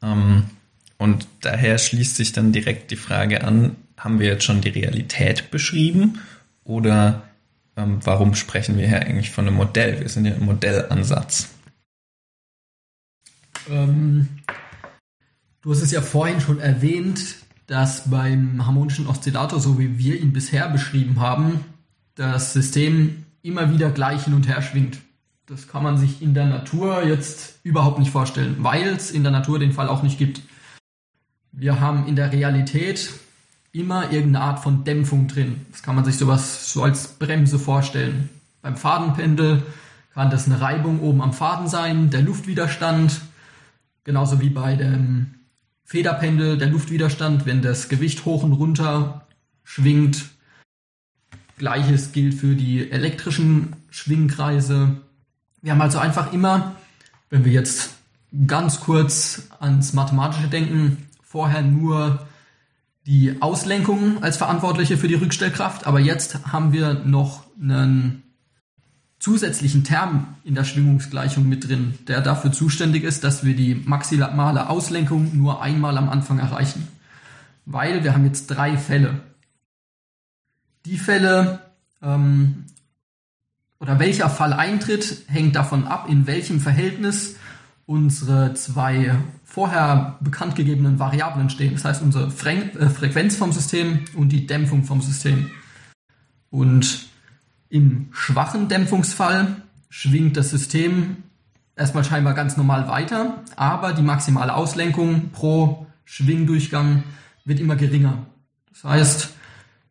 Ähm, 0.00 0.44
und 0.96 1.26
daher 1.40 1.78
schließt 1.78 2.16
sich 2.16 2.32
dann 2.32 2.52
direkt 2.52 2.90
die 2.90 2.96
Frage 2.96 3.42
an, 3.44 3.76
haben 3.96 4.20
wir 4.20 4.28
jetzt 4.28 4.44
schon 4.44 4.60
die 4.60 4.68
Realität 4.68 5.50
beschrieben 5.50 6.20
oder 6.64 7.22
ähm, 7.76 7.98
warum 8.04 8.34
sprechen 8.34 8.76
wir 8.78 8.86
hier 8.86 9.02
eigentlich 9.02 9.30
von 9.30 9.46
einem 9.46 9.56
Modell? 9.56 10.00
Wir 10.00 10.08
sind 10.08 10.24
ja 10.24 10.34
im 10.34 10.44
Modellansatz. 10.44 11.48
Ähm, 13.68 14.28
du 15.62 15.72
hast 15.72 15.82
es 15.82 15.90
ja 15.90 16.00
vorhin 16.00 16.40
schon 16.40 16.60
erwähnt, 16.60 17.36
dass 17.66 18.08
beim 18.08 18.64
harmonischen 18.66 19.06
Oszillator, 19.06 19.60
so 19.60 19.78
wie 19.78 19.98
wir 19.98 20.20
ihn 20.20 20.32
bisher 20.32 20.68
beschrieben 20.68 21.20
haben, 21.20 21.64
das 22.14 22.52
System 22.52 23.24
immer 23.42 23.72
wieder 23.72 23.90
gleich 23.90 24.24
hin 24.24 24.34
und 24.34 24.48
her 24.48 24.62
schwingt. 24.62 24.98
Das 25.46 25.66
kann 25.66 25.82
man 25.82 25.96
sich 25.96 26.20
in 26.20 26.34
der 26.34 26.46
Natur 26.46 27.04
jetzt 27.04 27.60
überhaupt 27.62 27.98
nicht 27.98 28.10
vorstellen, 28.10 28.56
weil 28.58 28.88
es 28.88 29.10
in 29.10 29.22
der 29.22 29.32
Natur 29.32 29.58
den 29.58 29.72
Fall 29.72 29.88
auch 29.88 30.02
nicht 30.02 30.18
gibt. 30.18 30.42
Wir 31.52 31.80
haben 31.80 32.06
in 32.06 32.16
der 32.16 32.32
Realität 32.32 33.10
immer 33.72 34.12
irgendeine 34.12 34.44
Art 34.44 34.60
von 34.60 34.84
Dämpfung 34.84 35.26
drin. 35.26 35.66
Das 35.70 35.82
kann 35.82 35.94
man 35.94 36.04
sich 36.04 36.18
sowas 36.18 36.72
so 36.72 36.82
als 36.82 37.08
Bremse 37.08 37.58
vorstellen. 37.58 38.28
Beim 38.60 38.76
Fadenpendel 38.76 39.62
kann 40.12 40.30
das 40.30 40.46
eine 40.46 40.60
Reibung 40.60 41.00
oben 41.00 41.22
am 41.22 41.32
Faden 41.32 41.68
sein, 41.68 42.10
der 42.10 42.22
Luftwiderstand, 42.22 43.20
genauso 44.04 44.40
wie 44.40 44.50
bei 44.50 44.76
dem 44.76 45.34
Federpendel 45.84 46.58
der 46.58 46.68
Luftwiderstand, 46.68 47.46
wenn 47.46 47.62
das 47.62 47.88
Gewicht 47.88 48.24
hoch 48.26 48.42
und 48.42 48.52
runter 48.52 49.26
schwingt, 49.64 50.28
Gleiches 51.58 52.12
gilt 52.12 52.34
für 52.34 52.54
die 52.54 52.90
elektrischen 52.90 53.76
Schwingkreise. 53.90 54.96
Wir 55.62 55.72
haben 55.72 55.82
also 55.82 55.98
einfach 55.98 56.32
immer, 56.32 56.76
wenn 57.30 57.44
wir 57.44 57.52
jetzt 57.52 57.90
ganz 58.46 58.80
kurz 58.80 59.48
ans 59.60 59.92
Mathematische 59.92 60.48
denken, 60.48 61.08
vorher 61.22 61.62
nur 61.62 62.26
die 63.06 63.36
Auslenkung 63.40 64.22
als 64.22 64.36
Verantwortliche 64.36 64.98
für 64.98 65.08
die 65.08 65.14
Rückstellkraft, 65.14 65.86
aber 65.86 65.98
jetzt 65.98 66.52
haben 66.52 66.72
wir 66.72 66.94
noch 66.94 67.44
einen 67.60 68.22
zusätzlichen 69.18 69.82
Term 69.82 70.36
in 70.44 70.54
der 70.54 70.64
Schwingungsgleichung 70.64 71.48
mit 71.48 71.68
drin, 71.68 71.94
der 72.06 72.20
dafür 72.20 72.52
zuständig 72.52 73.04
ist, 73.04 73.24
dass 73.24 73.44
wir 73.44 73.56
die 73.56 73.74
maximale 73.74 74.68
Auslenkung 74.68 75.36
nur 75.36 75.62
einmal 75.62 75.96
am 75.96 76.08
Anfang 76.08 76.38
erreichen. 76.38 76.86
Weil 77.66 78.04
wir 78.04 78.14
haben 78.14 78.24
jetzt 78.24 78.46
drei 78.46 78.76
Fälle. 78.76 79.20
Die 80.88 80.96
Fälle 80.96 81.60
ähm, 82.02 82.64
oder 83.78 83.98
welcher 83.98 84.30
Fall 84.30 84.54
eintritt, 84.54 85.24
hängt 85.26 85.54
davon 85.54 85.86
ab, 85.86 86.08
in 86.08 86.26
welchem 86.26 86.60
Verhältnis 86.60 87.36
unsere 87.84 88.54
zwei 88.54 89.14
vorher 89.44 90.16
bekannt 90.20 90.56
gegebenen 90.56 90.98
Variablen 90.98 91.50
stehen. 91.50 91.74
Das 91.74 91.84
heißt 91.84 92.00
unsere 92.00 92.30
Fre 92.30 92.52
äh, 92.52 92.88
Frequenz 92.88 93.36
vom 93.36 93.52
System 93.52 94.06
und 94.16 94.30
die 94.30 94.46
Dämpfung 94.46 94.84
vom 94.84 95.02
System. 95.02 95.50
Und 96.48 97.08
im 97.68 98.08
schwachen 98.12 98.68
Dämpfungsfall 98.68 99.56
schwingt 99.90 100.38
das 100.38 100.48
System 100.48 101.18
erstmal 101.76 102.04
scheinbar 102.04 102.32
ganz 102.32 102.56
normal 102.56 102.88
weiter, 102.88 103.44
aber 103.56 103.92
die 103.92 104.00
maximale 104.00 104.54
Auslenkung 104.54 105.32
pro 105.32 105.86
Schwingdurchgang 106.06 107.04
wird 107.44 107.60
immer 107.60 107.76
geringer. 107.76 108.24
Das 108.70 108.84
heißt, 108.84 109.37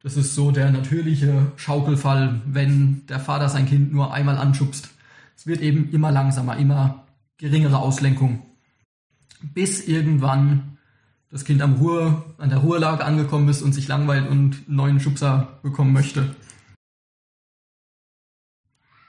das 0.03 0.15
ist 0.17 0.35
so 0.35 0.51
der 0.51 0.71
natürliche 0.71 1.51
Schaukelfall, 1.55 2.41
wenn 2.45 3.05
der 3.07 3.19
Vater 3.19 3.49
sein 3.49 3.65
Kind 3.65 3.91
nur 3.91 4.13
einmal 4.13 4.37
anschubst. 4.37 4.89
Es 5.35 5.47
wird 5.47 5.61
eben 5.61 5.89
immer 5.91 6.11
langsamer, 6.11 6.57
immer 6.57 7.03
geringere 7.37 7.79
Auslenkung. 7.79 8.43
Bis 9.41 9.87
irgendwann 9.87 10.77
das 11.29 11.45
Kind 11.45 11.61
am 11.61 11.73
Ruhe, 11.73 12.23
an 12.37 12.49
der 12.49 12.59
Ruhelage 12.59 13.03
angekommen 13.03 13.49
ist 13.49 13.61
und 13.61 13.73
sich 13.73 13.87
langweilt 13.87 14.29
und 14.29 14.67
einen 14.67 14.75
neuen 14.75 14.99
Schubser 14.99 15.59
bekommen 15.61 15.93
möchte. 15.93 16.35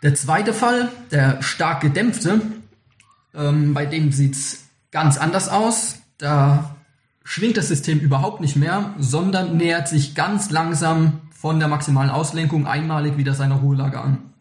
Der 0.03 0.15
zweite 0.15 0.53
Fall, 0.53 0.91
der 1.11 1.43
stark 1.43 1.81
gedämpfte, 1.81 2.41
ähm, 3.35 3.75
bei 3.75 3.87
dem 3.87 4.13
sieht's 4.13 4.69
ganz 4.91 5.19
anders 5.19 5.49
aus. 5.49 6.01
Da 6.19 6.77
schwingt 7.29 7.59
das 7.59 7.69
System 7.69 8.01
überhaupt 8.01 8.41
nicht 8.41 8.57
mehr, 8.57 8.95
sondern 8.99 9.59
nähert 9.59 9.87
sich 9.87 10.15
ganz 10.15 10.49
langsam 10.49 11.21
von 11.31 11.59
der 11.59 11.69
maximalen 11.69 12.09
Auslenkung 12.09 12.67
einmalig 12.67 13.19
wieder 13.19 13.35
seiner 13.35 13.57
Ruhelage 13.57 14.01
an. 14.01 14.33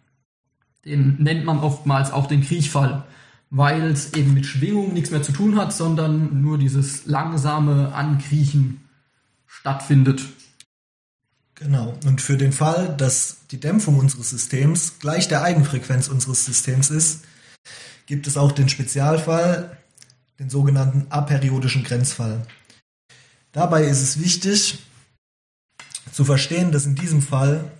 Den 0.86 1.22
nennt 1.22 1.44
man 1.44 1.60
oftmals 1.60 2.12
auch 2.12 2.28
den 2.28 2.42
Kriechfall, 2.42 3.04
weil 3.50 3.92
es 3.92 4.14
eben 4.14 4.34
mit 4.34 4.46
Schwingung 4.46 4.94
nichts 4.94 5.12
mehr 5.12 5.22
zu 5.22 5.34
tun 5.34 5.58
hat, 5.58 5.74
sondern 5.74 6.42
nur 6.42 6.58
dieses 6.58 7.06
langsame 7.06 7.94
Ankriechen 7.94 8.88
stattfindet. 9.46 10.22
Genau. 11.56 11.94
Und 12.06 12.22
für 12.22 12.38
den 12.38 12.54
Fall, 12.54 12.96
dass 12.96 13.40
die 13.52 13.60
Dämpfung 13.60 14.00
unseres 14.00 14.30
Systems 14.30 15.00
gleich 15.00 15.28
der 15.28 15.44
Eigenfrequenz 15.44 16.08
unseres 16.08 16.46
Systems 16.46 16.90
ist, 16.90 17.26
gibt 18.06 18.28
es 18.28 18.38
auch 18.38 18.54
den 18.54 18.70
Spezialfall, 18.70 19.78
den 20.40 20.50
sogenannten 20.50 21.08
aperiodischen 21.10 21.84
Grenzfall. 21.84 22.48
Dabei 23.58 23.86
ist 23.86 24.04
es 24.04 24.20
wichtig 24.20 24.78
zu 26.12 26.24
verstehen, 26.24 26.72
dass 26.72 26.86
in 26.86 26.94
diesem 26.94 27.24
Fall 27.24 27.72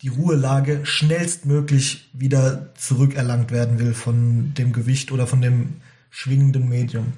die 0.00 0.06
Ruhelage 0.06 0.86
schnellstmöglich 0.86 2.08
wieder 2.12 2.72
zurückerlangt 2.76 3.50
werden 3.50 3.80
will 3.80 3.94
von 3.94 4.54
dem 4.54 4.72
Gewicht 4.72 5.10
oder 5.10 5.26
von 5.26 5.40
dem 5.40 5.80
schwingenden 6.08 6.68
Medium. 6.68 7.14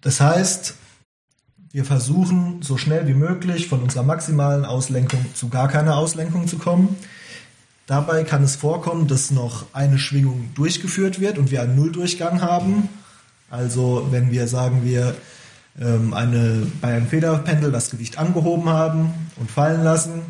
Das 0.00 0.20
heißt, 0.20 0.76
wir 1.72 1.84
versuchen 1.84 2.62
so 2.62 2.76
schnell 2.76 3.08
wie 3.08 3.14
möglich 3.14 3.66
von 3.66 3.82
unserer 3.82 4.04
maximalen 4.04 4.64
Auslenkung 4.64 5.26
zu 5.34 5.48
gar 5.48 5.66
keiner 5.66 5.96
Auslenkung 5.96 6.46
zu 6.46 6.58
kommen. 6.58 6.94
Dabei 7.88 8.22
kann 8.22 8.44
es 8.44 8.54
vorkommen, 8.54 9.08
dass 9.08 9.32
noch 9.32 9.66
eine 9.72 9.98
Schwingung 9.98 10.54
durchgeführt 10.54 11.18
wird 11.18 11.36
und 11.36 11.50
wir 11.50 11.62
einen 11.62 11.74
Nulldurchgang 11.74 12.42
haben. 12.42 12.90
Also 13.50 14.06
wenn 14.12 14.30
wir 14.30 14.46
sagen, 14.46 14.84
wir 14.84 15.16
ähm, 15.80 16.14
eine, 16.14 16.66
bei 16.80 16.94
einem 16.94 17.06
Federpendel 17.06 17.72
das 17.72 17.90
Gewicht 17.90 18.18
angehoben 18.18 18.68
haben 18.68 19.12
und 19.36 19.50
fallen 19.50 19.84
lassen 19.84 20.22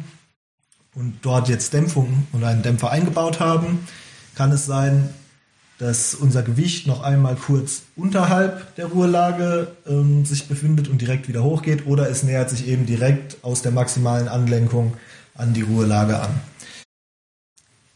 und 0.94 1.18
dort 1.22 1.48
jetzt 1.48 1.72
Dämpfung 1.72 2.26
und 2.32 2.44
einen 2.44 2.62
Dämpfer 2.62 2.90
eingebaut 2.90 3.40
haben, 3.40 3.86
kann 4.34 4.52
es 4.52 4.66
sein, 4.66 5.10
dass 5.78 6.14
unser 6.14 6.42
Gewicht 6.42 6.86
noch 6.86 7.02
einmal 7.02 7.36
kurz 7.36 7.82
unterhalb 7.96 8.74
der 8.76 8.86
Ruhelage 8.86 9.68
ähm, 9.86 10.24
sich 10.24 10.48
befindet 10.48 10.88
und 10.88 11.02
direkt 11.02 11.28
wieder 11.28 11.42
hochgeht 11.42 11.86
oder 11.86 12.08
es 12.08 12.22
nähert 12.22 12.48
sich 12.48 12.66
eben 12.66 12.86
direkt 12.86 13.44
aus 13.44 13.62
der 13.62 13.72
maximalen 13.72 14.28
Anlenkung 14.28 14.94
an 15.34 15.52
die 15.52 15.62
Ruhelage 15.62 16.18
an. 16.18 16.30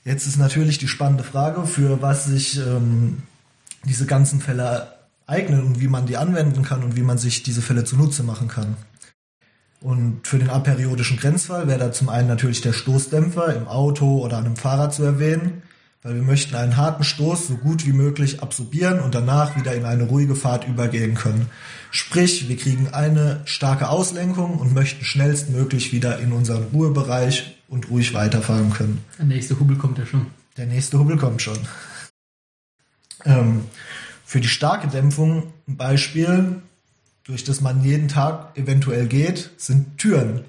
Jetzt 0.05 0.27
ist 0.27 0.37
natürlich 0.37 0.79
die 0.79 0.89
spannende 0.89 1.25
Frage, 1.25 1.67
für 1.67 2.03
was 2.03 2.27
sich 2.27 2.59
ähm, 2.59 3.23
diese 3.85 4.07
ganzen 4.07 4.41
Fälle 4.41 5.00
eignen 5.31 5.65
und 5.65 5.81
wie 5.81 5.89
man 5.89 6.07
die 6.07 6.17
anwenden 6.17 6.63
kann 6.63 6.83
und 6.83 6.97
wie 6.97 7.03
man 7.03 7.17
sich 7.17 7.43
diese 7.43 7.63
Fälle 7.63 7.85
zunutze 7.85 8.23
machen 8.23 8.49
kann. 8.49 8.77
Und 9.81 10.27
für 10.27 10.39
den 10.39 10.51
aperiodischen 10.51 11.17
Grenzfall 11.17 11.67
wäre 11.67 11.79
da 11.79 11.93
zum 11.93 12.11
einen 12.11 12.29
natürlich 12.29 12.61
der 12.61 12.75
Stoßdämpfer 12.75 13.55
im 13.55 13.67
Auto 13.67 14.19
oder 14.19 14.37
an 14.37 14.45
einem 14.45 14.57
Fahrrad 14.57 14.93
zu 14.93 15.03
erwähnen 15.05 15.63
weil 16.03 16.15
wir 16.15 16.23
möchten 16.23 16.55
einen 16.55 16.79
harten 16.79 17.05
Stoß 17.05 17.49
so 17.49 17.57
gut 17.57 17.87
wie 17.87 17.93
möglich 17.93 18.43
absorbieren 18.43 19.01
und 19.01 19.15
danach 19.15 19.57
wieder 19.57 19.75
in 19.75 19.85
eine 19.85 20.05
ruhige 20.05 20.35
Fahrt 20.35 20.67
übergehen 20.67 21.15
können. 21.15 21.51
Sprich, 21.91 22.49
wir 22.49 22.57
kriegen 22.57 22.89
eine 22.89 23.43
starke 23.45 23.91
Auslenkung 23.91 24.57
und 24.57 24.73
möchten 24.73 25.05
schnellstmöglich 25.05 25.93
wieder 25.93 26.19
in 26.19 26.33
unseren 26.33 26.65
Ruhebereich 26.73 27.59
und 27.69 27.91
ruhig 27.91 28.15
weiterfahren 28.15 28.73
können. 28.73 29.05
Der 29.19 29.27
nächste 29.27 29.61
Hubbel 29.61 29.77
kommt 29.77 29.99
ja 29.99 30.07
schon. 30.07 30.27
Der 30.57 30.67
nächste 30.67 30.99
Hubbel 30.99 31.19
kommt 31.19 31.43
schon. 31.43 31.59
Ähm, 33.27 33.65
für 34.31 34.41
die 34.41 34.49
starke 34.49 34.87
Dämpfung 34.87 35.53
ein 35.67 35.77
Beispiel, 35.77 36.63
durch 37.25 37.43
das 37.43 37.61
man 37.61 37.83
jeden 37.83 38.07
Tag 38.07 38.57
eventuell 38.57 39.09
geht, 39.09 39.51
sind 39.57 39.99
Türen 39.99 40.45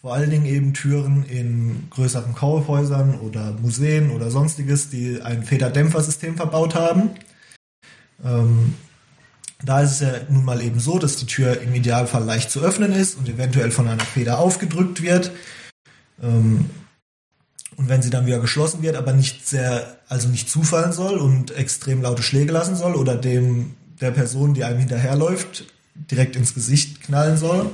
vor 0.00 0.14
allen 0.14 0.30
Dingen 0.30 0.46
eben 0.46 0.72
Türen 0.72 1.24
in 1.26 1.88
größeren 1.90 2.34
Kaufhäusern 2.34 3.18
oder 3.18 3.52
Museen 3.60 4.10
oder 4.12 4.30
sonstiges, 4.30 4.88
die 4.88 5.20
ein 5.20 5.42
Federdämpfersystem 5.42 6.36
verbaut 6.36 6.74
haben. 6.74 7.10
Ähm, 8.24 8.74
da 9.62 9.82
ist 9.82 9.90
es 9.90 10.00
ja 10.00 10.12
nun 10.30 10.46
mal 10.46 10.62
eben 10.62 10.80
so, 10.80 10.98
dass 10.98 11.16
die 11.16 11.26
Tür 11.26 11.60
im 11.60 11.74
Idealfall 11.74 12.24
leicht 12.24 12.50
zu 12.50 12.60
öffnen 12.60 12.92
ist 12.92 13.18
und 13.18 13.28
eventuell 13.28 13.72
von 13.72 13.88
einer 13.88 14.04
Feder 14.04 14.38
aufgedrückt 14.38 15.02
wird. 15.02 15.32
Ähm, 16.22 16.70
und 17.78 17.88
wenn 17.88 18.02
sie 18.02 18.10
dann 18.10 18.26
wieder 18.26 18.40
geschlossen 18.40 18.82
wird, 18.82 18.96
aber 18.96 19.12
nicht 19.12 19.46
sehr, 19.46 19.96
also 20.08 20.28
nicht 20.28 20.50
zufallen 20.50 20.92
soll 20.92 21.16
und 21.16 21.52
extrem 21.56 22.02
laute 22.02 22.24
Schläge 22.24 22.52
lassen 22.52 22.74
soll 22.74 22.94
oder 22.94 23.16
dem 23.16 23.76
der 24.00 24.10
Person, 24.10 24.52
die 24.52 24.64
einem 24.64 24.80
hinterherläuft, 24.80 25.64
direkt 25.94 26.36
ins 26.36 26.54
Gesicht 26.54 27.02
knallen 27.02 27.36
soll, 27.36 27.70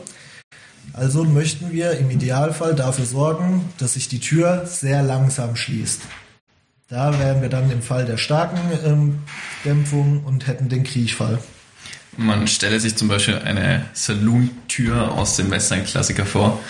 also 0.92 1.24
möchten 1.24 1.72
wir 1.72 1.92
im 1.92 2.10
Idealfall 2.10 2.74
dafür 2.74 3.06
sorgen, 3.06 3.64
dass 3.78 3.94
sich 3.94 4.08
die 4.08 4.20
Tür 4.20 4.66
sehr 4.66 5.02
langsam 5.02 5.56
schließt. 5.56 6.02
Da 6.88 7.18
wären 7.18 7.40
wir 7.40 7.48
dann 7.48 7.70
im 7.70 7.80
Fall 7.80 8.04
der 8.04 8.18
starken 8.18 8.60
ähm, 8.84 9.18
Dämpfung 9.64 10.22
und 10.24 10.46
hätten 10.46 10.68
den 10.68 10.84
Kriechfall. 10.84 11.38
Man 12.18 12.46
stelle 12.46 12.78
sich 12.78 12.94
zum 12.94 13.08
Beispiel 13.08 13.38
eine 13.38 13.86
Saloon-Tür 13.94 15.12
aus 15.12 15.36
dem 15.36 15.50
Western-Klassiker 15.50 16.26
vor, 16.26 16.60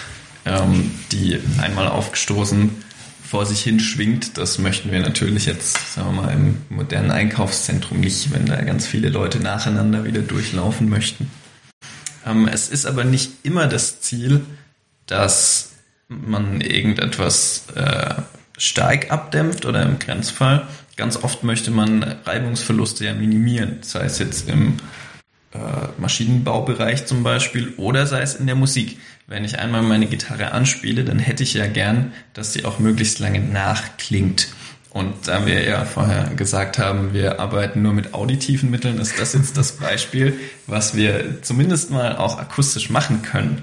ähm, 0.46 0.92
die 1.10 1.40
einmal 1.60 1.88
aufgestoßen 1.88 2.83
vor 3.34 3.46
sich 3.46 3.64
hin 3.64 3.80
schwingt. 3.80 4.38
Das 4.38 4.58
möchten 4.58 4.92
wir 4.92 5.00
natürlich 5.00 5.46
jetzt, 5.46 5.94
sagen 5.94 6.14
wir 6.14 6.22
mal, 6.22 6.32
im 6.32 6.58
modernen 6.68 7.10
Einkaufszentrum 7.10 7.98
nicht, 7.98 8.32
wenn 8.32 8.46
da 8.46 8.62
ganz 8.62 8.86
viele 8.86 9.08
Leute 9.08 9.40
nacheinander 9.40 10.04
wieder 10.04 10.20
durchlaufen 10.20 10.88
möchten. 10.88 11.28
Ähm, 12.24 12.46
es 12.46 12.68
ist 12.68 12.86
aber 12.86 13.02
nicht 13.02 13.32
immer 13.42 13.66
das 13.66 14.00
Ziel, 14.00 14.42
dass 15.06 15.72
man 16.06 16.60
irgendetwas 16.60 17.64
äh, 17.74 18.14
stark 18.56 19.10
abdämpft 19.10 19.66
oder 19.66 19.82
im 19.82 19.98
Grenzfall. 19.98 20.68
Ganz 20.96 21.16
oft 21.16 21.42
möchte 21.42 21.72
man 21.72 22.04
Reibungsverluste 22.04 23.04
ja 23.04 23.14
minimieren, 23.14 23.78
sei 23.80 24.04
es 24.04 24.20
jetzt 24.20 24.48
im 24.48 24.76
äh, 25.54 25.58
Maschinenbaubereich 25.98 27.06
zum 27.06 27.24
Beispiel 27.24 27.74
oder 27.78 28.06
sei 28.06 28.22
es 28.22 28.36
in 28.36 28.46
der 28.46 28.54
Musik. 28.54 29.00
Wenn 29.26 29.44
ich 29.44 29.58
einmal 29.58 29.82
meine 29.82 30.06
Gitarre 30.06 30.52
anspiele, 30.52 31.04
dann 31.04 31.18
hätte 31.18 31.42
ich 31.42 31.54
ja 31.54 31.66
gern, 31.66 32.12
dass 32.34 32.52
sie 32.52 32.64
auch 32.64 32.78
möglichst 32.78 33.20
lange 33.20 33.40
nachklingt. 33.40 34.48
Und 34.90 35.26
da 35.26 35.44
wir 35.46 35.64
ja 35.64 35.84
vorher 35.84 36.30
gesagt 36.36 36.78
haben, 36.78 37.14
wir 37.14 37.40
arbeiten 37.40 37.82
nur 37.82 37.94
mit 37.94 38.14
auditiven 38.14 38.70
Mitteln, 38.70 38.98
ist 38.98 39.18
das 39.18 39.32
jetzt 39.32 39.56
das 39.56 39.72
Beispiel, 39.72 40.38
was 40.66 40.94
wir 40.94 41.42
zumindest 41.42 41.90
mal 41.90 42.16
auch 42.16 42.38
akustisch 42.38 42.90
machen 42.90 43.22
können. 43.22 43.62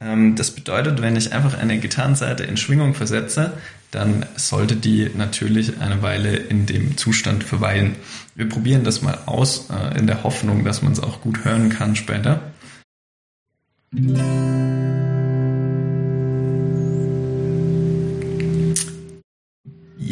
Ähm, 0.00 0.34
das 0.34 0.50
bedeutet, 0.50 1.00
wenn 1.00 1.14
ich 1.14 1.32
einfach 1.32 1.56
eine 1.56 1.78
Gitarrenseite 1.78 2.42
in 2.44 2.56
Schwingung 2.56 2.94
versetze, 2.94 3.52
dann 3.92 4.26
sollte 4.36 4.74
die 4.74 5.10
natürlich 5.14 5.78
eine 5.80 6.02
Weile 6.02 6.34
in 6.34 6.66
dem 6.66 6.96
Zustand 6.96 7.44
verweilen. 7.44 7.96
Wir 8.34 8.48
probieren 8.48 8.82
das 8.82 9.02
mal 9.02 9.18
aus, 9.26 9.68
äh, 9.70 9.98
in 9.98 10.06
der 10.06 10.24
Hoffnung, 10.24 10.64
dass 10.64 10.82
man 10.82 10.92
es 10.92 11.00
auch 11.00 11.20
gut 11.20 11.44
hören 11.44 11.68
kann 11.68 11.94
später. 11.94 12.40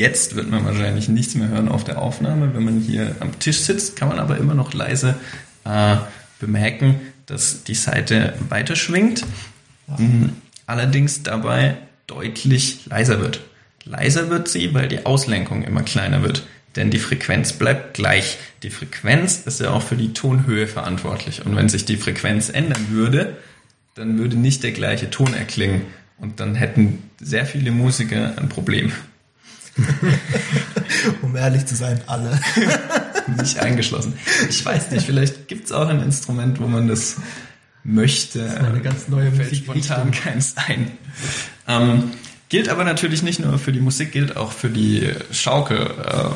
Jetzt 0.00 0.34
wird 0.34 0.50
man 0.50 0.64
wahrscheinlich 0.64 1.10
nichts 1.10 1.34
mehr 1.34 1.48
hören 1.48 1.68
auf 1.68 1.84
der 1.84 2.00
Aufnahme. 2.00 2.54
Wenn 2.54 2.64
man 2.64 2.80
hier 2.80 3.16
am 3.20 3.38
Tisch 3.38 3.58
sitzt, 3.58 3.96
kann 3.96 4.08
man 4.08 4.18
aber 4.18 4.38
immer 4.38 4.54
noch 4.54 4.72
leise 4.72 5.14
äh, 5.66 5.96
bemerken, 6.38 6.98
dass 7.26 7.64
die 7.64 7.74
Seite 7.74 8.32
weiter 8.48 8.76
schwingt, 8.76 9.26
mhm. 9.98 10.32
allerdings 10.64 11.22
dabei 11.22 11.76
deutlich 12.06 12.86
leiser 12.86 13.20
wird. 13.20 13.42
Leiser 13.84 14.30
wird 14.30 14.48
sie, 14.48 14.72
weil 14.72 14.88
die 14.88 15.04
Auslenkung 15.04 15.64
immer 15.64 15.82
kleiner 15.82 16.22
wird. 16.22 16.46
denn 16.76 16.90
die 16.90 16.98
Frequenz 16.98 17.52
bleibt 17.52 17.92
gleich. 17.92 18.38
Die 18.62 18.70
Frequenz 18.70 19.42
ist 19.44 19.60
ja 19.60 19.68
auch 19.68 19.82
für 19.82 19.96
die 19.96 20.14
Tonhöhe 20.14 20.66
verantwortlich. 20.66 21.44
Und 21.44 21.56
wenn 21.56 21.68
sich 21.68 21.84
die 21.84 21.98
Frequenz 21.98 22.48
ändern 22.48 22.86
würde, 22.88 23.36
dann 23.96 24.16
würde 24.18 24.36
nicht 24.36 24.62
der 24.62 24.72
gleiche 24.72 25.10
Ton 25.10 25.34
erklingen. 25.34 25.82
Und 26.16 26.40
dann 26.40 26.54
hätten 26.54 27.02
sehr 27.20 27.44
viele 27.44 27.70
Musiker 27.70 28.38
ein 28.38 28.48
Problem. 28.48 28.92
um 31.22 31.36
ehrlich 31.36 31.66
zu 31.66 31.74
sein, 31.74 32.00
alle. 32.06 32.40
nicht 33.36 33.58
eingeschlossen. 33.58 34.14
Ich 34.48 34.64
weiß 34.64 34.90
nicht, 34.90 35.06
vielleicht 35.06 35.48
gibt 35.48 35.66
es 35.66 35.72
auch 35.72 35.88
ein 35.88 36.02
Instrument, 36.02 36.60
wo 36.60 36.66
man 36.66 36.88
das 36.88 37.16
möchte. 37.84 38.40
Das 38.40 38.54
ist 38.54 38.58
eine 38.60 38.80
ganz 38.80 39.08
neue 39.08 39.32
Fällt 39.32 39.56
spontan 39.56 40.10
keins 40.10 40.54
ein. 40.56 40.90
Ähm, 41.68 42.10
gilt 42.48 42.68
aber 42.68 42.84
natürlich 42.84 43.22
nicht 43.22 43.40
nur 43.40 43.58
für 43.58 43.72
die 43.72 43.80
Musik, 43.80 44.12
gilt 44.12 44.36
auch 44.36 44.52
für 44.52 44.70
die 44.70 45.08
Schaukel. 45.30 45.78
Äh, 45.78 46.30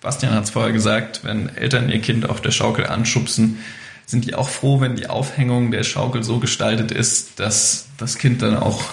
Bastian 0.00 0.32
hat 0.32 0.44
es 0.44 0.50
vorher 0.50 0.72
gesagt, 0.72 1.24
wenn 1.24 1.48
Eltern 1.48 1.90
ihr 1.90 2.00
Kind 2.00 2.28
auf 2.28 2.40
der 2.40 2.52
Schaukel 2.52 2.86
anschubsen, 2.86 3.58
sind 4.06 4.24
die 4.24 4.34
auch 4.34 4.48
froh, 4.48 4.80
wenn 4.80 4.96
die 4.96 5.08
Aufhängung 5.08 5.70
der 5.70 5.82
Schaukel 5.82 6.22
so 6.22 6.38
gestaltet 6.38 6.92
ist, 6.92 7.40
dass 7.40 7.88
das 7.98 8.16
Kind 8.16 8.40
dann 8.40 8.56
auch 8.56 8.84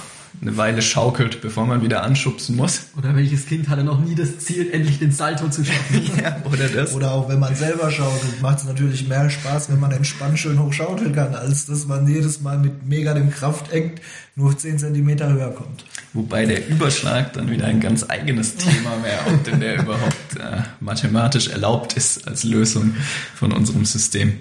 eine 0.41 0.57
Weile 0.57 0.81
schaukelt, 0.81 1.41
bevor 1.41 1.65
man 1.65 1.81
wieder 1.81 2.03
anschubsen 2.03 2.55
muss. 2.55 2.87
Oder 2.97 3.15
welches 3.15 3.45
Kind 3.45 3.69
hatte 3.69 3.83
noch 3.83 3.99
nie 3.99 4.15
das 4.15 4.37
Ziel, 4.39 4.69
endlich 4.71 4.99
den 4.99 5.11
Salto 5.11 5.49
zu 5.49 5.65
schaffen? 5.65 6.01
ja, 6.21 6.37
oder 6.45 6.67
das. 6.67 6.93
Oder 6.93 7.11
auch 7.11 7.29
wenn 7.29 7.39
man 7.39 7.55
selber 7.55 7.91
schaukelt, 7.91 8.41
macht 8.41 8.59
es 8.59 8.65
natürlich 8.65 9.07
mehr 9.07 9.29
Spaß, 9.29 9.69
wenn 9.69 9.79
man 9.79 9.91
entspannt 9.91 10.37
schön 10.39 10.59
hoch 10.59 10.73
schaukeln 10.73 11.13
kann, 11.13 11.33
als 11.35 11.65
dass 11.65 11.87
man 11.87 12.07
jedes 12.07 12.41
Mal 12.41 12.59
mit 12.59 12.85
mega 12.87 13.13
dem 13.13 13.31
Krafteck 13.31 14.01
nur 14.35 14.57
10 14.57 14.79
cm 14.79 15.19
höher 15.19 15.51
kommt. 15.51 15.85
Wobei 16.13 16.45
der 16.45 16.67
Überschlag 16.67 17.33
dann 17.33 17.49
wieder 17.49 17.65
ein 17.65 17.79
ganz 17.79 18.09
eigenes 18.09 18.55
Thema 18.55 19.03
wäre, 19.03 19.33
ob 19.33 19.43
denn 19.45 19.59
der 19.59 19.81
überhaupt 19.81 20.35
äh, 20.37 20.61
mathematisch 20.79 21.47
erlaubt 21.47 21.93
ist 21.93 22.27
als 22.27 22.43
Lösung 22.43 22.95
von 23.35 23.51
unserem 23.51 23.85
System. 23.85 24.39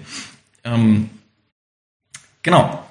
Ähm, 0.63 1.09
genau. 2.43 2.85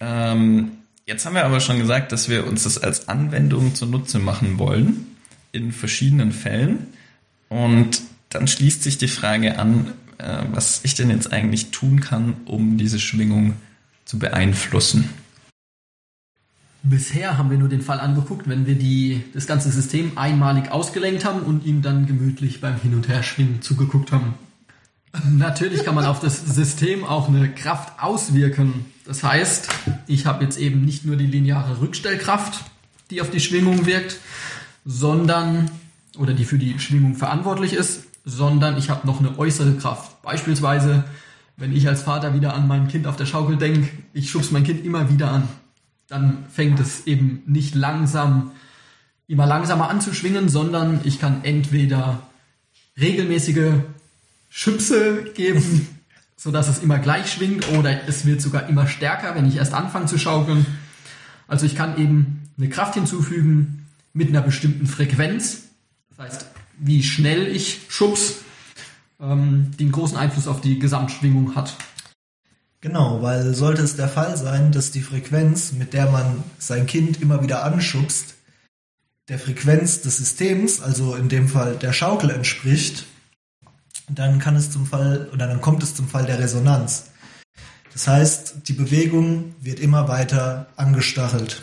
Ähm, 0.00 0.77
Jetzt 1.08 1.24
haben 1.24 1.36
wir 1.36 1.46
aber 1.46 1.60
schon 1.60 1.78
gesagt, 1.78 2.12
dass 2.12 2.28
wir 2.28 2.46
uns 2.46 2.64
das 2.64 2.76
als 2.76 3.08
Anwendung 3.08 3.74
zunutze 3.74 4.18
machen 4.18 4.58
wollen 4.58 5.06
in 5.52 5.72
verschiedenen 5.72 6.32
Fällen. 6.32 6.88
Und 7.48 8.02
dann 8.28 8.46
schließt 8.46 8.82
sich 8.82 8.98
die 8.98 9.08
Frage 9.08 9.58
an, 9.58 9.94
äh, 10.18 10.42
was 10.52 10.80
ich 10.82 10.94
denn 10.94 11.08
jetzt 11.08 11.32
eigentlich 11.32 11.70
tun 11.70 12.00
kann, 12.00 12.34
um 12.44 12.76
diese 12.76 13.00
Schwingung 13.00 13.54
zu 14.04 14.18
beeinflussen. 14.18 15.08
Bisher 16.82 17.38
haben 17.38 17.50
wir 17.50 17.56
nur 17.56 17.70
den 17.70 17.80
Fall 17.80 18.00
angeguckt, 18.00 18.46
wenn 18.46 18.66
wir 18.66 18.74
die, 18.74 19.24
das 19.32 19.46
ganze 19.46 19.70
System 19.70 20.12
einmalig 20.18 20.70
ausgelenkt 20.70 21.24
haben 21.24 21.40
und 21.40 21.64
ihm 21.64 21.80
dann 21.80 22.06
gemütlich 22.06 22.60
beim 22.60 22.78
Hin- 22.82 22.94
und 22.94 23.08
Herschwingen 23.08 23.62
zugeguckt 23.62 24.12
haben. 24.12 24.34
Natürlich 25.30 25.84
kann 25.84 25.94
man 25.94 26.04
auf 26.04 26.20
das 26.20 26.44
System 26.44 27.04
auch 27.04 27.28
eine 27.28 27.50
Kraft 27.50 28.02
auswirken. 28.02 28.86
Das 29.04 29.22
heißt, 29.22 29.68
ich 30.06 30.26
habe 30.26 30.44
jetzt 30.44 30.58
eben 30.58 30.84
nicht 30.84 31.04
nur 31.04 31.16
die 31.16 31.26
lineare 31.26 31.80
Rückstellkraft, 31.80 32.64
die 33.10 33.22
auf 33.22 33.30
die 33.30 33.40
Schwingung 33.40 33.86
wirkt, 33.86 34.18
sondern, 34.84 35.70
oder 36.18 36.34
die 36.34 36.44
für 36.44 36.58
die 36.58 36.78
Schwingung 36.78 37.14
verantwortlich 37.14 37.72
ist, 37.72 38.04
sondern 38.24 38.76
ich 38.76 38.90
habe 38.90 39.06
noch 39.06 39.20
eine 39.20 39.38
äußere 39.38 39.74
Kraft. 39.74 40.20
Beispielsweise, 40.22 41.04
wenn 41.56 41.74
ich 41.74 41.88
als 41.88 42.02
Vater 42.02 42.34
wieder 42.34 42.54
an 42.54 42.68
mein 42.68 42.88
Kind 42.88 43.06
auf 43.06 43.16
der 43.16 43.26
Schaukel 43.26 43.56
denke, 43.56 43.88
ich 44.12 44.30
schubse 44.30 44.52
mein 44.52 44.64
Kind 44.64 44.84
immer 44.84 45.08
wieder 45.08 45.30
an, 45.30 45.48
dann 46.08 46.44
fängt 46.50 46.80
es 46.80 47.06
eben 47.06 47.42
nicht 47.46 47.74
langsam, 47.74 48.52
immer 49.26 49.46
langsamer 49.46 49.88
an 49.88 50.00
zu 50.00 50.14
schwingen, 50.14 50.48
sondern 50.48 51.00
ich 51.04 51.18
kann 51.18 51.44
entweder 51.44 52.22
regelmäßige 52.98 53.74
Schüpse 54.48 55.24
geben, 55.34 55.88
sodass 56.36 56.68
es 56.68 56.78
immer 56.78 56.98
gleich 56.98 57.32
schwingt 57.32 57.68
oder 57.72 58.08
es 58.08 58.26
wird 58.26 58.40
sogar 58.40 58.68
immer 58.68 58.86
stärker, 58.86 59.34
wenn 59.34 59.48
ich 59.48 59.56
erst 59.56 59.74
anfange 59.74 60.06
zu 60.06 60.18
schaukeln. 60.18 60.66
Also 61.46 61.66
ich 61.66 61.74
kann 61.74 61.98
eben 61.98 62.50
eine 62.56 62.68
Kraft 62.68 62.94
hinzufügen 62.94 63.86
mit 64.12 64.28
einer 64.28 64.42
bestimmten 64.42 64.86
Frequenz, 64.86 65.62
das 66.10 66.18
heißt, 66.18 66.46
wie 66.78 67.02
schnell 67.02 67.46
ich 67.48 67.82
schubs, 67.88 68.36
ähm, 69.20 69.72
die 69.78 69.84
einen 69.84 69.92
großen 69.92 70.16
Einfluss 70.16 70.48
auf 70.48 70.60
die 70.60 70.78
Gesamtschwingung 70.78 71.54
hat. 71.54 71.76
Genau, 72.80 73.22
weil 73.22 73.54
sollte 73.54 73.82
es 73.82 73.96
der 73.96 74.08
Fall 74.08 74.36
sein, 74.36 74.70
dass 74.70 74.92
die 74.92 75.00
Frequenz, 75.00 75.72
mit 75.72 75.94
der 75.94 76.10
man 76.10 76.44
sein 76.58 76.86
Kind 76.86 77.20
immer 77.20 77.42
wieder 77.42 77.64
anschubst, 77.64 78.36
der 79.28 79.38
Frequenz 79.38 80.00
des 80.00 80.18
Systems, 80.18 80.80
also 80.80 81.16
in 81.16 81.28
dem 81.28 81.48
Fall 81.48 81.76
der 81.76 81.92
Schaukel 81.92 82.30
entspricht, 82.30 83.04
dann 84.08 84.38
kann 84.38 84.56
es 84.56 84.70
zum 84.70 84.86
Fall 84.86 85.28
oder 85.32 85.46
dann 85.46 85.60
kommt 85.60 85.82
es 85.82 85.94
zum 85.94 86.08
Fall 86.08 86.26
der 86.26 86.38
Resonanz. 86.38 87.10
Das 87.92 88.06
heißt, 88.06 88.68
die 88.68 88.72
Bewegung 88.72 89.54
wird 89.60 89.80
immer 89.80 90.08
weiter 90.08 90.68
angestachelt. 90.76 91.62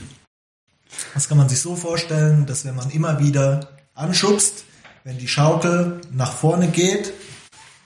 Das 1.14 1.28
kann 1.28 1.38
man 1.38 1.50
sich 1.50 1.60
so 1.60 1.76
vorstellen, 1.76 2.46
dass 2.46 2.66
wenn 2.66 2.76
man 2.76 2.90
immer 2.90 3.20
wieder 3.20 3.70
anschubst, 3.94 4.66
wenn 5.04 5.18
die 5.18 5.28
Schaukel 5.28 6.02
nach 6.12 6.34
vorne 6.34 6.68
geht 6.68 7.14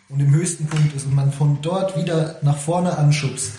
und 0.10 0.20
im 0.20 0.34
höchsten 0.34 0.68
Punkt 0.68 0.96
ist 0.96 1.06
und 1.06 1.16
man 1.16 1.32
von 1.32 1.62
dort 1.62 1.98
wieder 1.98 2.40
nach 2.42 2.58
vorne 2.58 2.98
anschubst, 2.98 3.52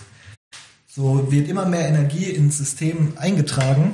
so 0.87 1.31
wird 1.31 1.47
immer 1.47 1.65
mehr 1.65 1.87
Energie 1.87 2.25
ins 2.25 2.57
System 2.57 3.13
eingetragen, 3.17 3.93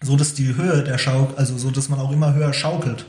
so 0.00 0.16
dass 0.16 0.34
die 0.34 0.54
Höhe 0.54 0.84
der 0.84 0.98
Schaukel, 0.98 1.36
also 1.36 1.58
so 1.58 1.70
dass 1.70 1.88
man 1.88 1.98
auch 1.98 2.12
immer 2.12 2.34
höher 2.34 2.52
schaukelt. 2.52 3.06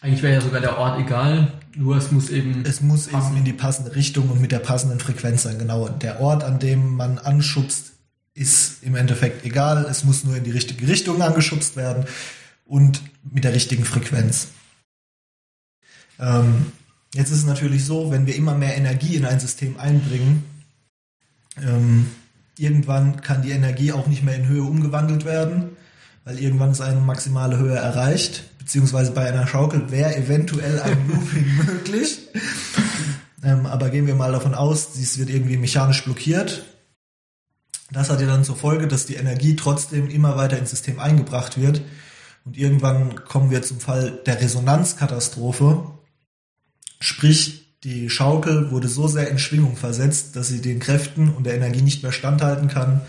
Eigentlich 0.00 0.22
wäre 0.22 0.34
ja 0.34 0.40
sogar 0.40 0.60
der 0.60 0.78
Ort 0.78 0.98
egal, 0.98 1.52
nur 1.76 1.96
es 1.96 2.10
muss 2.10 2.30
eben. 2.30 2.64
Es 2.64 2.80
muss 2.80 3.08
passen. 3.08 3.28
eben 3.28 3.36
in 3.38 3.44
die 3.44 3.52
passende 3.52 3.94
Richtung 3.94 4.30
und 4.30 4.40
mit 4.40 4.50
der 4.50 4.58
passenden 4.58 4.98
Frequenz 4.98 5.42
sein. 5.42 5.58
Genau. 5.58 5.88
Der 5.88 6.20
Ort, 6.20 6.42
an 6.42 6.58
dem 6.58 6.96
man 6.96 7.18
anschubst, 7.18 7.92
ist 8.32 8.82
im 8.82 8.96
Endeffekt 8.96 9.44
egal. 9.44 9.86
Es 9.90 10.04
muss 10.04 10.24
nur 10.24 10.36
in 10.36 10.44
die 10.44 10.50
richtige 10.50 10.88
Richtung 10.88 11.20
angeschubst 11.20 11.76
werden 11.76 12.06
und 12.64 13.02
mit 13.30 13.44
der 13.44 13.54
richtigen 13.54 13.84
Frequenz. 13.84 14.48
Ähm, 16.18 16.72
jetzt 17.14 17.30
ist 17.30 17.38
es 17.38 17.46
natürlich 17.46 17.84
so, 17.84 18.10
wenn 18.10 18.26
wir 18.26 18.36
immer 18.36 18.54
mehr 18.54 18.76
Energie 18.76 19.16
in 19.16 19.26
ein 19.26 19.40
System 19.40 19.78
einbringen, 19.78 20.44
ähm, 21.62 22.06
irgendwann 22.56 23.20
kann 23.20 23.42
die 23.42 23.50
Energie 23.50 23.92
auch 23.92 24.06
nicht 24.06 24.22
mehr 24.22 24.36
in 24.36 24.48
Höhe 24.48 24.62
umgewandelt 24.62 25.24
werden, 25.24 25.76
weil 26.24 26.38
irgendwann 26.38 26.70
ist 26.70 26.80
eine 26.80 27.00
maximale 27.00 27.58
Höhe 27.58 27.76
erreicht 27.76 28.44
beziehungsweise 28.70 29.10
bei 29.10 29.28
einer 29.28 29.48
Schaukel 29.48 29.90
wäre 29.90 30.14
eventuell 30.14 30.80
ein 30.80 30.96
Looping 31.08 31.56
möglich. 31.56 32.28
Ähm, 33.42 33.66
aber 33.66 33.90
gehen 33.90 34.06
wir 34.06 34.14
mal 34.14 34.30
davon 34.30 34.54
aus, 34.54 34.92
dies 34.92 35.18
wird 35.18 35.28
irgendwie 35.28 35.56
mechanisch 35.56 36.04
blockiert. 36.04 36.64
Das 37.90 38.10
hat 38.10 38.20
ja 38.20 38.28
dann 38.28 38.44
zur 38.44 38.54
Folge, 38.54 38.86
dass 38.86 39.06
die 39.06 39.16
Energie 39.16 39.56
trotzdem 39.56 40.08
immer 40.08 40.36
weiter 40.36 40.56
ins 40.56 40.70
System 40.70 41.00
eingebracht 41.00 41.60
wird. 41.60 41.82
Und 42.44 42.56
irgendwann 42.56 43.24
kommen 43.24 43.50
wir 43.50 43.62
zum 43.62 43.80
Fall 43.80 44.20
der 44.24 44.40
Resonanzkatastrophe. 44.40 45.90
Sprich, 47.00 47.74
die 47.82 48.08
Schaukel 48.08 48.70
wurde 48.70 48.86
so 48.86 49.08
sehr 49.08 49.28
in 49.30 49.40
Schwingung 49.40 49.76
versetzt, 49.76 50.36
dass 50.36 50.46
sie 50.46 50.60
den 50.60 50.78
Kräften 50.78 51.34
und 51.34 51.42
der 51.42 51.54
Energie 51.54 51.82
nicht 51.82 52.04
mehr 52.04 52.12
standhalten 52.12 52.68
kann 52.68 53.00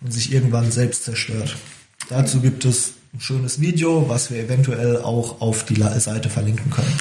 und 0.00 0.14
sich 0.14 0.32
irgendwann 0.32 0.72
selbst 0.72 1.04
zerstört. 1.04 1.56
Dazu 2.08 2.40
gibt 2.40 2.64
es 2.64 2.94
ein 3.14 3.20
schönes 3.20 3.60
Video, 3.60 4.08
was 4.08 4.30
wir 4.30 4.42
eventuell 4.42 4.98
auch 4.98 5.40
auf 5.40 5.64
die 5.64 5.80
Seite 5.80 6.28
verlinken 6.28 6.70
können. 6.70 6.92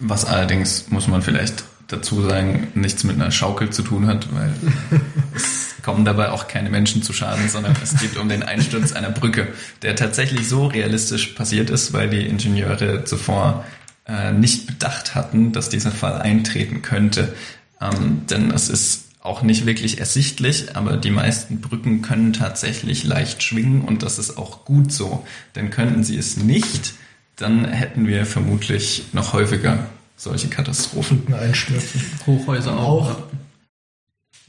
Was 0.00 0.24
allerdings, 0.24 0.90
muss 0.90 1.06
man 1.06 1.22
vielleicht 1.22 1.64
dazu 1.86 2.22
sagen, 2.22 2.68
nichts 2.74 3.04
mit 3.04 3.16
einer 3.16 3.30
Schaukel 3.30 3.70
zu 3.70 3.82
tun 3.82 4.06
hat, 4.06 4.26
weil 4.34 4.52
es 5.34 5.76
kommen 5.82 6.04
dabei 6.04 6.30
auch 6.30 6.48
keine 6.48 6.70
Menschen 6.70 7.02
zu 7.02 7.12
Schaden, 7.12 7.48
sondern 7.48 7.76
es 7.82 8.00
geht 8.00 8.16
um 8.16 8.28
den 8.28 8.42
Einsturz 8.42 8.92
einer 8.92 9.10
Brücke, 9.10 9.48
der 9.82 9.94
tatsächlich 9.94 10.48
so 10.48 10.66
realistisch 10.66 11.28
passiert 11.28 11.70
ist, 11.70 11.92
weil 11.92 12.10
die 12.10 12.26
Ingenieure 12.26 13.04
zuvor 13.04 13.64
äh, 14.06 14.32
nicht 14.32 14.66
bedacht 14.66 15.14
hatten, 15.14 15.52
dass 15.52 15.68
dieser 15.68 15.92
Fall 15.92 16.20
eintreten 16.20 16.82
könnte. 16.82 17.34
Ähm, 17.80 18.22
denn 18.28 18.50
es 18.50 18.68
ist 18.68 19.04
auch 19.24 19.40
nicht 19.40 19.64
wirklich 19.64 19.98
ersichtlich, 19.98 20.76
aber 20.76 20.98
die 20.98 21.10
meisten 21.10 21.62
Brücken 21.62 22.02
können 22.02 22.34
tatsächlich 22.34 23.04
leicht 23.04 23.42
schwingen 23.42 23.80
und 23.80 24.02
das 24.02 24.18
ist 24.18 24.36
auch 24.36 24.66
gut 24.66 24.92
so. 24.92 25.26
Denn 25.56 25.70
könnten 25.70 26.04
sie 26.04 26.18
es 26.18 26.36
nicht, 26.36 26.92
dann 27.36 27.64
hätten 27.64 28.06
wir 28.06 28.26
vermutlich 28.26 29.06
noch 29.12 29.32
häufiger 29.32 29.86
solche 30.16 30.48
Katastrophen. 30.48 31.32
Einstürze. 31.32 31.98
Hochhäuser 32.26 32.78
auch. 32.78 33.10
auch. 33.12 33.16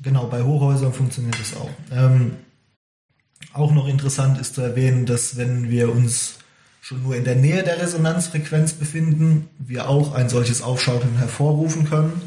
Genau, 0.04 0.28
bei 0.28 0.44
Hochhäusern 0.44 0.92
funktioniert 0.92 1.40
das 1.40 1.56
auch. 1.56 1.70
Ähm, 1.94 2.34
auch 3.54 3.72
noch 3.72 3.88
interessant 3.88 4.38
ist 4.40 4.56
zu 4.56 4.62
erwähnen, 4.62 5.06
dass 5.06 5.38
wenn 5.38 5.70
wir 5.70 5.90
uns 5.90 6.40
schon 6.82 7.02
nur 7.02 7.16
in 7.16 7.24
der 7.24 7.36
Nähe 7.36 7.64
der 7.64 7.82
Resonanzfrequenz 7.82 8.74
befinden, 8.74 9.48
wir 9.58 9.88
auch 9.88 10.14
ein 10.14 10.28
solches 10.28 10.62
Aufschaukeln 10.62 11.18
hervorrufen 11.18 11.90
können 11.90 12.22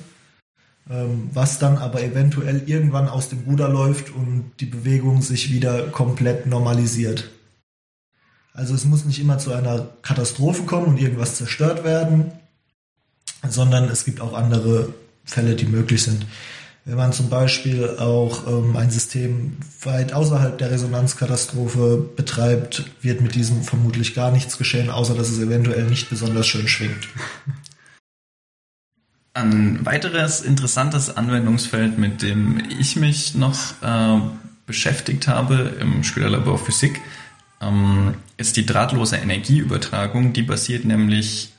was 0.88 1.58
dann 1.58 1.76
aber 1.76 2.02
eventuell 2.02 2.62
irgendwann 2.66 3.08
aus 3.08 3.28
dem 3.28 3.40
Ruder 3.40 3.68
läuft 3.68 4.10
und 4.10 4.52
die 4.60 4.66
Bewegung 4.66 5.20
sich 5.20 5.52
wieder 5.52 5.88
komplett 5.88 6.46
normalisiert. 6.46 7.28
Also 8.54 8.74
es 8.74 8.84
muss 8.84 9.04
nicht 9.04 9.20
immer 9.20 9.38
zu 9.38 9.52
einer 9.52 9.88
Katastrophe 10.02 10.62
kommen 10.64 10.86
und 10.86 10.98
irgendwas 10.98 11.36
zerstört 11.36 11.84
werden, 11.84 12.32
sondern 13.48 13.84
es 13.88 14.04
gibt 14.04 14.20
auch 14.20 14.32
andere 14.32 14.92
Fälle, 15.24 15.54
die 15.54 15.66
möglich 15.66 16.02
sind. 16.02 16.26
Wenn 16.84 16.96
man 16.96 17.12
zum 17.12 17.28
Beispiel 17.28 17.86
auch 17.98 18.46
ähm, 18.46 18.74
ein 18.74 18.90
System 18.90 19.58
weit 19.82 20.14
außerhalb 20.14 20.56
der 20.56 20.70
Resonanzkatastrophe 20.70 21.98
betreibt, 22.16 22.86
wird 23.02 23.20
mit 23.20 23.34
diesem 23.34 23.62
vermutlich 23.62 24.14
gar 24.14 24.30
nichts 24.30 24.56
geschehen, 24.56 24.88
außer 24.88 25.14
dass 25.14 25.28
es 25.28 25.38
eventuell 25.38 25.84
nicht 25.84 26.08
besonders 26.08 26.46
schön 26.46 26.66
schwingt. 26.66 27.06
Ein 29.38 29.86
weiteres 29.86 30.40
interessantes 30.40 31.16
Anwendungsfeld, 31.16 31.96
mit 31.96 32.22
dem 32.22 32.60
ich 32.80 32.96
mich 32.96 33.36
noch 33.36 33.56
äh, 33.82 34.20
beschäftigt 34.66 35.28
habe 35.28 35.76
im 35.80 36.02
Schülerlabor 36.02 36.58
Physik, 36.58 37.00
ähm, 37.60 38.14
ist 38.36 38.56
die 38.56 38.66
drahtlose 38.66 39.14
Energieübertragung. 39.14 40.32
Die 40.32 40.42
basiert 40.42 40.84
nämlich 40.84 41.52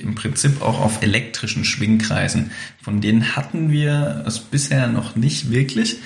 im 0.00 0.14
Prinzip 0.14 0.62
auch 0.62 0.80
auf 0.80 1.02
elektrischen 1.02 1.66
Schwingkreisen. 1.66 2.52
Von 2.82 3.02
denen 3.02 3.36
hatten 3.36 3.70
wir 3.70 4.24
es 4.26 4.38
bisher 4.38 4.86
noch 4.86 5.14
nicht 5.14 5.50
wirklich. 5.50 5.98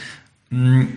Hm, 0.50 0.88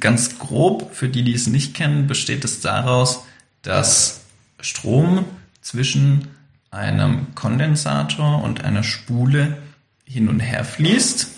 ganz 0.00 0.40
grob, 0.40 0.96
für 0.96 1.08
die, 1.08 1.22
die 1.22 1.34
es 1.34 1.46
nicht 1.46 1.74
kennen, 1.74 2.08
besteht 2.08 2.44
es 2.44 2.58
daraus, 2.58 3.22
dass 3.62 4.22
Strom 4.58 5.24
zwischen 5.60 6.33
einem 6.74 7.34
Kondensator 7.34 8.42
und 8.42 8.64
einer 8.64 8.82
Spule 8.82 9.58
hin 10.04 10.28
und 10.28 10.40
her 10.40 10.64
fließt 10.64 11.28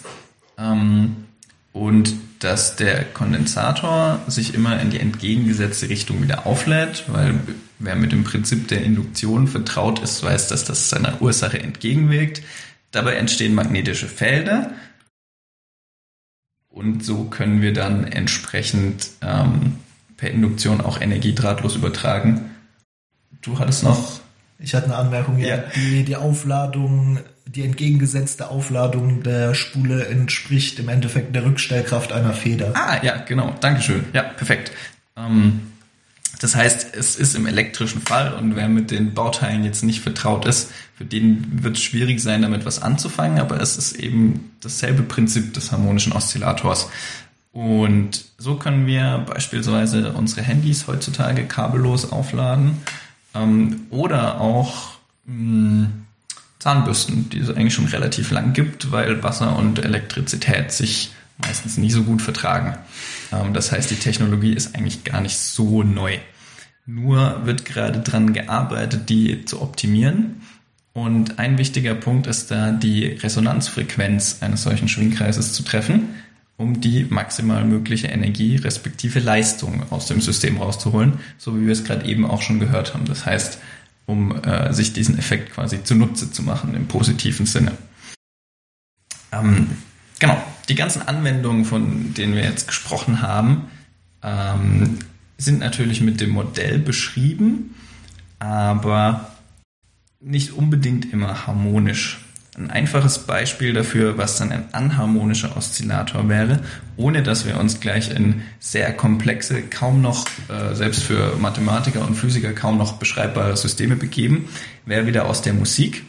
ähm, 0.59 1.27
und 1.72 2.14
dass 2.40 2.77
der 2.77 3.05
Kondensator 3.05 4.20
sich 4.27 4.55
immer 4.55 4.81
in 4.81 4.90
die 4.90 5.01
entgegengesetzte 5.01 5.88
Richtung 5.88 6.22
wieder 6.22 6.46
auflädt, 6.46 7.05
weil 7.09 7.38
wer 7.79 7.96
mit 7.96 8.12
dem 8.12 8.25
Prinzip 8.25 8.68
der 8.68 8.83
Induktion 8.83 9.46
vertraut 9.49 10.01
ist, 10.01 10.22
weiß, 10.22 10.49
dass 10.49 10.64
das 10.64 10.88
seiner 10.88 11.20
Ursache 11.22 11.59
entgegenwirkt. 11.59 12.42
Dabei 12.90 13.14
entstehen 13.14 13.55
magnetische 13.55 14.09
Felder 14.09 14.72
und 16.68 17.05
so 17.05 17.25
können 17.25 17.62
wir 17.62 17.72
dann 17.72 18.05
entsprechend 18.05 19.09
ähm, 19.22 19.77
per 20.16 20.31
Induktion 20.31 20.81
auch 20.81 21.01
Energie 21.01 21.35
drahtlos 21.35 21.77
übertragen. 21.77 22.51
Du 23.42 23.59
hattest 23.59 23.83
noch. 23.83 24.20
Ich 24.59 24.75
hatte 24.75 24.87
eine 24.87 24.97
Anmerkung, 24.97 25.38
ja. 25.38 25.59
Die, 25.75 26.05
die 26.05 26.16
Aufladung 26.16 27.21
die 27.47 27.62
entgegengesetzte 27.62 28.51
Aufladung 28.51 29.23
der 29.23 29.55
Spule 29.55 30.07
entspricht 30.07 30.79
im 30.79 30.88
Endeffekt 30.88 31.35
der 31.35 31.45
Rückstellkraft 31.45 32.12
einer 32.12 32.33
Feder. 32.33 32.73
Ah, 32.75 33.03
ja, 33.03 33.16
genau. 33.19 33.55
Dankeschön. 33.61 34.05
Ja, 34.12 34.25
perfekt. 34.25 34.73
Ähm, 35.16 35.62
das 36.40 36.55
heißt, 36.55 36.95
es 36.95 37.16
ist 37.16 37.35
im 37.35 37.47
elektrischen 37.47 38.03
Fall 38.03 38.35
und 38.35 38.57
wer 38.57 38.69
mit 38.69 38.90
den 38.90 39.14
Bauteilen 39.14 39.64
jetzt 39.64 39.85
nicht 39.85 40.01
vertraut 40.01 40.45
ist, 40.45 40.71
für 40.97 41.05
den 41.05 41.62
wird 41.62 41.77
es 41.77 41.83
schwierig 41.83 42.21
sein, 42.21 42.42
damit 42.42 42.66
was 42.66 42.83
anzufangen, 42.83 43.38
aber 43.38 43.61
es 43.61 43.79
ist 43.79 43.92
eben 43.92 44.51
dasselbe 44.61 45.03
Prinzip 45.03 45.55
des 45.55 45.73
harmonischen 45.73 46.12
Oszillators. 46.12 46.90
Und 47.53 48.27
so 48.37 48.57
können 48.57 48.87
wir 48.87 49.25
beispielsweise 49.27 50.12
unsere 50.12 50.42
Handys 50.42 50.87
heutzutage 50.88 51.45
kabellos 51.45 52.12
aufladen 52.12 52.83
ähm, 53.37 53.87
oder 53.90 54.40
auch 54.40 54.94
mh, 55.27 55.35
hm, 55.35 56.07
Zahnbürsten, 56.59 57.29
die 57.31 57.38
es 57.38 57.51
eigentlich 57.51 57.75
schon 57.75 57.87
relativ 57.87 58.31
lang 58.31 58.53
gibt, 58.53 58.90
weil 58.90 59.22
Wasser 59.22 59.57
und 59.57 59.79
Elektrizität 59.79 60.72
sich 60.72 61.12
meistens 61.38 61.77
nie 61.77 61.90
so 61.90 62.03
gut 62.03 62.22
vertragen. 62.22 62.77
Ähm, 63.33 63.53
das 63.53 63.72
heißt, 63.72 63.90
die 63.90 63.96
Technologie 63.96 64.53
ist 64.53 64.75
eigentlich 64.75 65.05
gar 65.05 65.20
nicht 65.20 65.38
so 65.38 65.83
neu. 65.83 66.18
Nur 66.87 67.44
wird 67.46 67.64
gerade 67.64 68.01
dran 68.01 68.33
gearbeitet, 68.33 69.09
die 69.09 69.44
zu 69.44 69.61
optimieren. 69.61 70.42
Und 70.92 71.38
ein 71.38 71.59
wichtiger 71.59 71.94
Punkt 71.94 72.27
ist 72.27 72.51
da, 72.51 72.70
die 72.70 73.07
Resonanzfrequenz 73.07 74.38
eines 74.40 74.62
solchen 74.62 74.88
Schwingkreises 74.88 75.53
zu 75.53 75.62
treffen, 75.62 76.14
um 76.57 76.81
die 76.81 77.05
maximal 77.09 77.64
mögliche 77.64 78.09
Energie 78.09 78.57
respektive 78.57 79.21
Leistung 79.21 79.83
aus 79.90 80.07
dem 80.07 80.21
System 80.21 80.57
rauszuholen, 80.57 81.21
so 81.38 81.57
wie 81.57 81.66
wir 81.66 81.73
es 81.73 81.85
gerade 81.85 82.07
eben 82.07 82.25
auch 82.25 82.42
schon 82.42 82.61
gehört 82.61 82.95
haben. 82.95 83.05
Das 83.05 83.27
heißt, 83.27 83.59
um 84.07 84.42
äh, 84.42 84.73
sich 84.73 84.92
diesen 84.92 85.19
Effekt 85.19 85.53
quasi 85.53 85.83
zunutze 85.85 86.31
zu 86.31 86.42
machen 86.42 86.75
im 86.75 86.87
positiven 86.87 87.45
Sinne. 87.45 87.73
Ähm, 89.33 89.69
genau, 90.19 90.42
die 90.69 90.75
ganzen 90.75 91.03
Anwendungen, 91.03 91.64
von 91.64 92.14
denen 92.14 92.35
wir 92.35 92.45
jetzt 92.45 92.69
gesprochen 92.69 93.21
haben, 93.21 93.69
ähm, 94.23 94.99
sind 95.38 95.59
natürlich 95.59 96.01
mit 96.01 96.21
dem 96.21 96.31
Modell 96.31 96.79
beschrieben, 96.79 97.75
aber 98.38 99.33
nicht 100.21 100.53
unbedingt 100.53 101.12
immer 101.12 101.47
harmonisch. 101.47 102.26
Ein 102.57 102.71
einfaches 102.71 103.19
Beispiel 103.19 103.75
dafür, 103.75 104.16
was 104.16 104.38
dann 104.38 104.51
ein 104.51 104.73
anharmonischer 104.73 105.59
Oszillator 105.59 106.27
wäre, 106.31 106.61
ohne 106.97 107.23
dass 107.23 107.45
wir 107.45 107.61
uns 107.61 107.81
gleich 107.81 108.11
in 108.11 108.40
sehr 108.61 108.95
komplexe, 108.95 109.61
kaum 109.61 110.01
noch, 110.01 110.25
äh, 110.49 110.75
selbst 110.75 111.03
für 111.03 111.37
Mathematiker 111.37 112.01
und 112.01 112.14
Physiker 112.14 112.55
kaum 112.55 112.79
noch 112.79 112.95
beschreibbare 112.95 113.55
Systeme 113.59 113.95
begeben, 113.95 114.49
wäre 114.87 115.07
wieder 115.07 115.27
aus 115.27 115.42
der 115.42 115.53
Musik. 115.53 116.05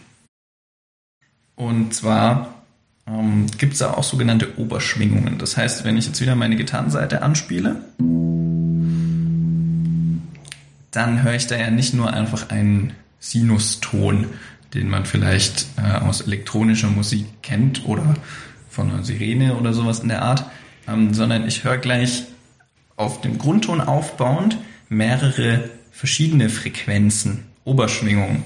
Und 1.58 1.94
zwar 1.94 2.64
ähm, 3.08 3.48
gibt 3.58 3.74
es 3.74 3.80
da 3.80 3.96
auch 3.96 4.06
sogenannte 4.06 4.58
Oberschwingungen. 4.58 5.40
Das 5.40 5.58
heißt, 5.58 5.84
wenn 5.84 5.98
ich 5.98 6.06
jetzt 6.06 6.22
wieder 6.22 6.36
meine 6.38 6.56
Gitarrenseite 6.56 7.24
anspiele, 7.24 7.82
dann 10.92 11.24
höre 11.24 11.34
ich 11.34 11.48
da 11.48 11.58
ja 11.58 11.72
nicht 11.72 11.94
nur 11.94 12.14
einfach 12.14 12.52
einen 12.52 12.94
Sinuston, 13.20 14.28
den 14.74 14.90
man 14.90 15.06
vielleicht 15.06 15.68
äh, 15.78 15.98
aus 16.00 16.22
elektronischer 16.22 16.90
Musik 16.90 17.26
kennt 17.42 17.86
oder 17.86 18.16
von 18.70 18.92
einer 18.92 19.04
Sirene 19.04 19.56
oder 19.56 19.74
sowas 19.74 20.00
in 20.00 20.10
der 20.10 20.22
Art, 20.22 20.46
ähm, 20.88 21.14
sondern 21.14 21.48
ich 21.48 21.64
höre 21.64 21.78
gleich 21.78 22.24
auf 22.96 23.22
dem 23.22 23.38
Grundton 23.38 23.82
aufbauend 23.82 24.58
mehrere 24.90 25.70
verschiedene 25.92 26.50
Frequenzen, 26.50 27.46
Oberschwingungen. 27.64 28.44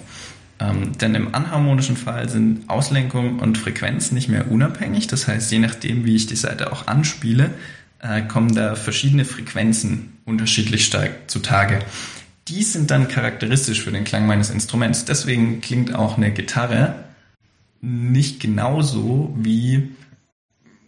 Ähm, 0.60 0.98
denn 0.98 1.16
im 1.16 1.34
anharmonischen 1.34 1.98
Fall 1.98 2.30
sind 2.30 2.70
Auslenkung 2.70 3.40
und 3.40 3.58
Frequenz 3.58 4.12
nicht 4.12 4.30
mehr 4.30 4.52
unabhängig. 4.52 5.08
Das 5.08 5.28
heißt, 5.28 5.52
je 5.52 5.60
nachdem, 5.60 6.06
wie 6.06 6.16
ich 6.16 6.28
die 6.28 6.36
Seite 6.36 6.72
auch 6.72 6.88
anspiele, 6.88 7.52
äh, 8.00 8.22
kommen 8.22 8.54
da 8.54 8.76
verschiedene 8.76 9.26
Frequenzen 9.26 10.18
unterschiedlich 10.26 10.86
stark 10.86 11.12
zutage 11.28 11.80
die 12.52 12.64
sind 12.64 12.92
dann 12.92 13.08
charakteristisch 13.08 13.82
für 13.82 13.92
den 13.92 14.04
Klang 14.04 14.28
meines 14.28 14.50
Instruments. 14.50 15.06
Deswegen 15.06 15.62
klingt 15.62 15.96
auch 15.96 16.18
eine 16.18 16.32
Gitarre 16.32 17.06
nicht 17.80 18.42
genauso 18.42 19.34
wie 19.38 19.96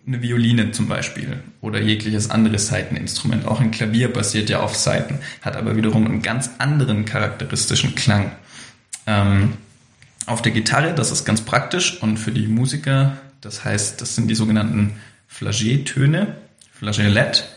eine 0.06 0.22
Violine 0.22 0.72
zum 0.72 0.90
Beispiel 0.90 1.42
oder 1.62 1.80
jegliches 1.80 2.30
anderes 2.30 2.68
Saiteninstrument. 2.68 3.46
Auch 3.46 3.62
ein 3.62 3.72
Klavier 3.72 4.12
basiert 4.12 4.50
ja 4.50 4.60
auf 4.60 4.76
Saiten, 4.76 5.20
hat 5.42 5.56
aber 5.56 5.78
wiederum 5.78 6.06
einen 6.06 6.22
ganz 6.22 6.52
anderen 6.58 7.06
charakteristischen 7.06 7.96
Klang. 7.96 8.34
Ähm, 9.08 9.54
auf 10.26 10.42
der 10.42 10.52
Gitarre, 10.52 10.94
das 10.94 11.12
ist 11.12 11.24
ganz 11.24 11.42
praktisch 11.42 12.02
und 12.02 12.18
für 12.18 12.32
die 12.32 12.48
Musiker, 12.48 13.18
das 13.40 13.64
heißt, 13.64 14.02
das 14.02 14.16
sind 14.16 14.28
die 14.28 14.36
sogenannten 14.36 14.98
Flageotöne, 15.28 16.36
Flageolett. 16.74 17.48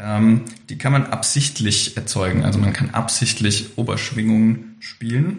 Ähm, 0.00 0.42
die 0.68 0.78
kann 0.78 0.92
man 0.92 1.06
absichtlich 1.06 1.96
erzeugen. 1.96 2.44
Also 2.44 2.60
man 2.60 2.72
kann 2.72 2.90
absichtlich 2.90 3.76
Oberschwingungen 3.76 4.76
spielen, 4.78 5.38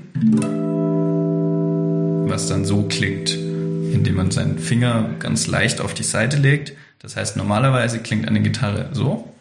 was 2.27 2.47
dann 2.47 2.65
so 2.65 2.83
klingt, 2.83 3.31
indem 3.31 4.15
man 4.15 4.31
seinen 4.31 4.59
Finger 4.59 5.11
ganz 5.19 5.47
leicht 5.47 5.79
auf 5.79 5.93
die 5.93 6.03
Seite 6.03 6.35
legt. 6.37 6.73
Das 6.99 7.15
heißt, 7.15 7.37
normalerweise 7.37 7.99
klingt 7.99 8.27
eine 8.27 8.41
Gitarre 8.41 8.89
so. 8.91 9.33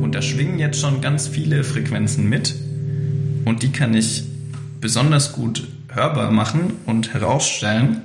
Und 0.00 0.12
da 0.12 0.22
schwingen 0.22 0.60
jetzt 0.60 0.80
schon 0.80 1.00
ganz 1.00 1.26
viele 1.26 1.64
Frequenzen 1.64 2.28
mit. 2.28 2.54
Und 3.44 3.64
die 3.64 3.72
kann 3.72 3.92
ich 3.94 4.22
besonders 4.80 5.32
gut 5.32 5.66
hörbar 5.88 6.30
machen 6.30 6.74
und 6.86 7.12
herausstellen 7.12 8.02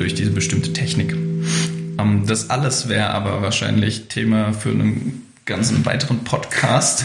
durch 0.00 0.14
diese 0.14 0.30
bestimmte 0.30 0.72
Technik. 0.72 1.12
Ähm, 1.12 2.24
das 2.26 2.50
alles 2.50 2.88
wäre 2.88 3.10
aber 3.10 3.42
wahrscheinlich 3.42 4.08
Thema 4.08 4.52
für 4.52 4.70
einen 4.70 5.26
ganzen 5.44 5.84
weiteren 5.84 6.24
Podcast. 6.24 7.04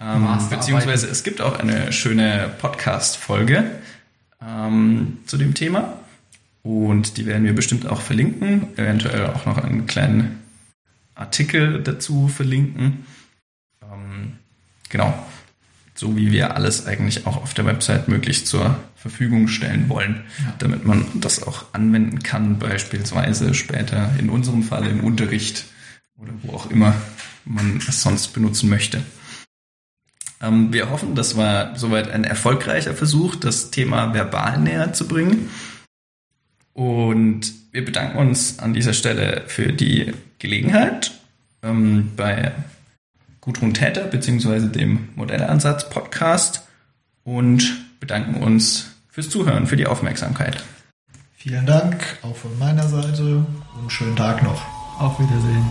Ähm, 0.00 0.28
beziehungsweise 0.50 1.08
es 1.08 1.24
gibt 1.24 1.40
auch 1.40 1.58
eine 1.58 1.90
schöne 1.92 2.50
Podcast-Folge 2.58 3.64
ähm, 4.46 5.18
zu 5.26 5.38
dem 5.38 5.54
Thema. 5.54 5.94
Und 6.62 7.16
die 7.16 7.24
werden 7.24 7.44
wir 7.44 7.54
bestimmt 7.54 7.86
auch 7.86 8.02
verlinken. 8.02 8.68
Eventuell 8.76 9.26
auch 9.28 9.46
noch 9.46 9.56
einen 9.56 9.86
kleinen 9.86 10.42
Artikel 11.14 11.82
dazu 11.82 12.28
verlinken. 12.28 13.06
Ähm, 13.82 14.34
genau 14.90 15.14
so 15.98 16.16
wie 16.16 16.30
wir 16.30 16.54
alles 16.54 16.86
eigentlich 16.86 17.26
auch 17.26 17.36
auf 17.36 17.54
der 17.54 17.66
Website 17.66 18.06
möglichst 18.06 18.46
zur 18.46 18.78
Verfügung 18.94 19.48
stellen 19.48 19.88
wollen, 19.88 20.22
ja. 20.38 20.54
damit 20.58 20.84
man 20.84 21.04
das 21.14 21.42
auch 21.42 21.64
anwenden 21.72 22.22
kann, 22.22 22.60
beispielsweise 22.60 23.52
später 23.52 24.10
in 24.16 24.30
unserem 24.30 24.62
Fall 24.62 24.86
im 24.86 25.02
Unterricht 25.02 25.64
oder 26.16 26.30
wo 26.42 26.52
auch 26.54 26.70
immer 26.70 26.94
man 27.44 27.80
es 27.88 28.00
sonst 28.00 28.28
benutzen 28.28 28.68
möchte. 28.68 29.02
Ähm, 30.40 30.72
wir 30.72 30.88
hoffen, 30.90 31.16
das 31.16 31.36
war 31.36 31.76
soweit 31.76 32.08
ein 32.12 32.22
erfolgreicher 32.22 32.94
Versuch, 32.94 33.34
das 33.34 33.72
Thema 33.72 34.14
verbal 34.14 34.60
näher 34.60 34.92
zu 34.92 35.08
bringen. 35.08 35.50
Und 36.74 37.52
wir 37.72 37.84
bedanken 37.84 38.18
uns 38.18 38.60
an 38.60 38.72
dieser 38.72 38.92
Stelle 38.92 39.42
für 39.48 39.72
die 39.72 40.12
Gelegenheit 40.38 41.18
ähm, 41.64 42.12
bei 42.14 42.52
Gudrun 43.48 43.72
Täter 43.72 44.02
bzw. 44.02 44.68
dem 44.68 45.08
Modellansatz 45.16 45.88
Podcast 45.88 46.68
und 47.24 47.78
bedanken 47.98 48.42
uns 48.42 48.90
fürs 49.08 49.30
Zuhören, 49.30 49.66
für 49.66 49.78
die 49.78 49.86
Aufmerksamkeit. 49.86 50.62
Vielen 51.34 51.64
Dank 51.64 52.18
auch 52.20 52.36
von 52.36 52.58
meiner 52.58 52.86
Seite 52.86 53.46
und 53.80 53.90
schönen 53.90 54.16
Tag 54.16 54.42
noch. 54.42 54.62
Auf 54.98 55.18
Wiedersehen. 55.18 55.64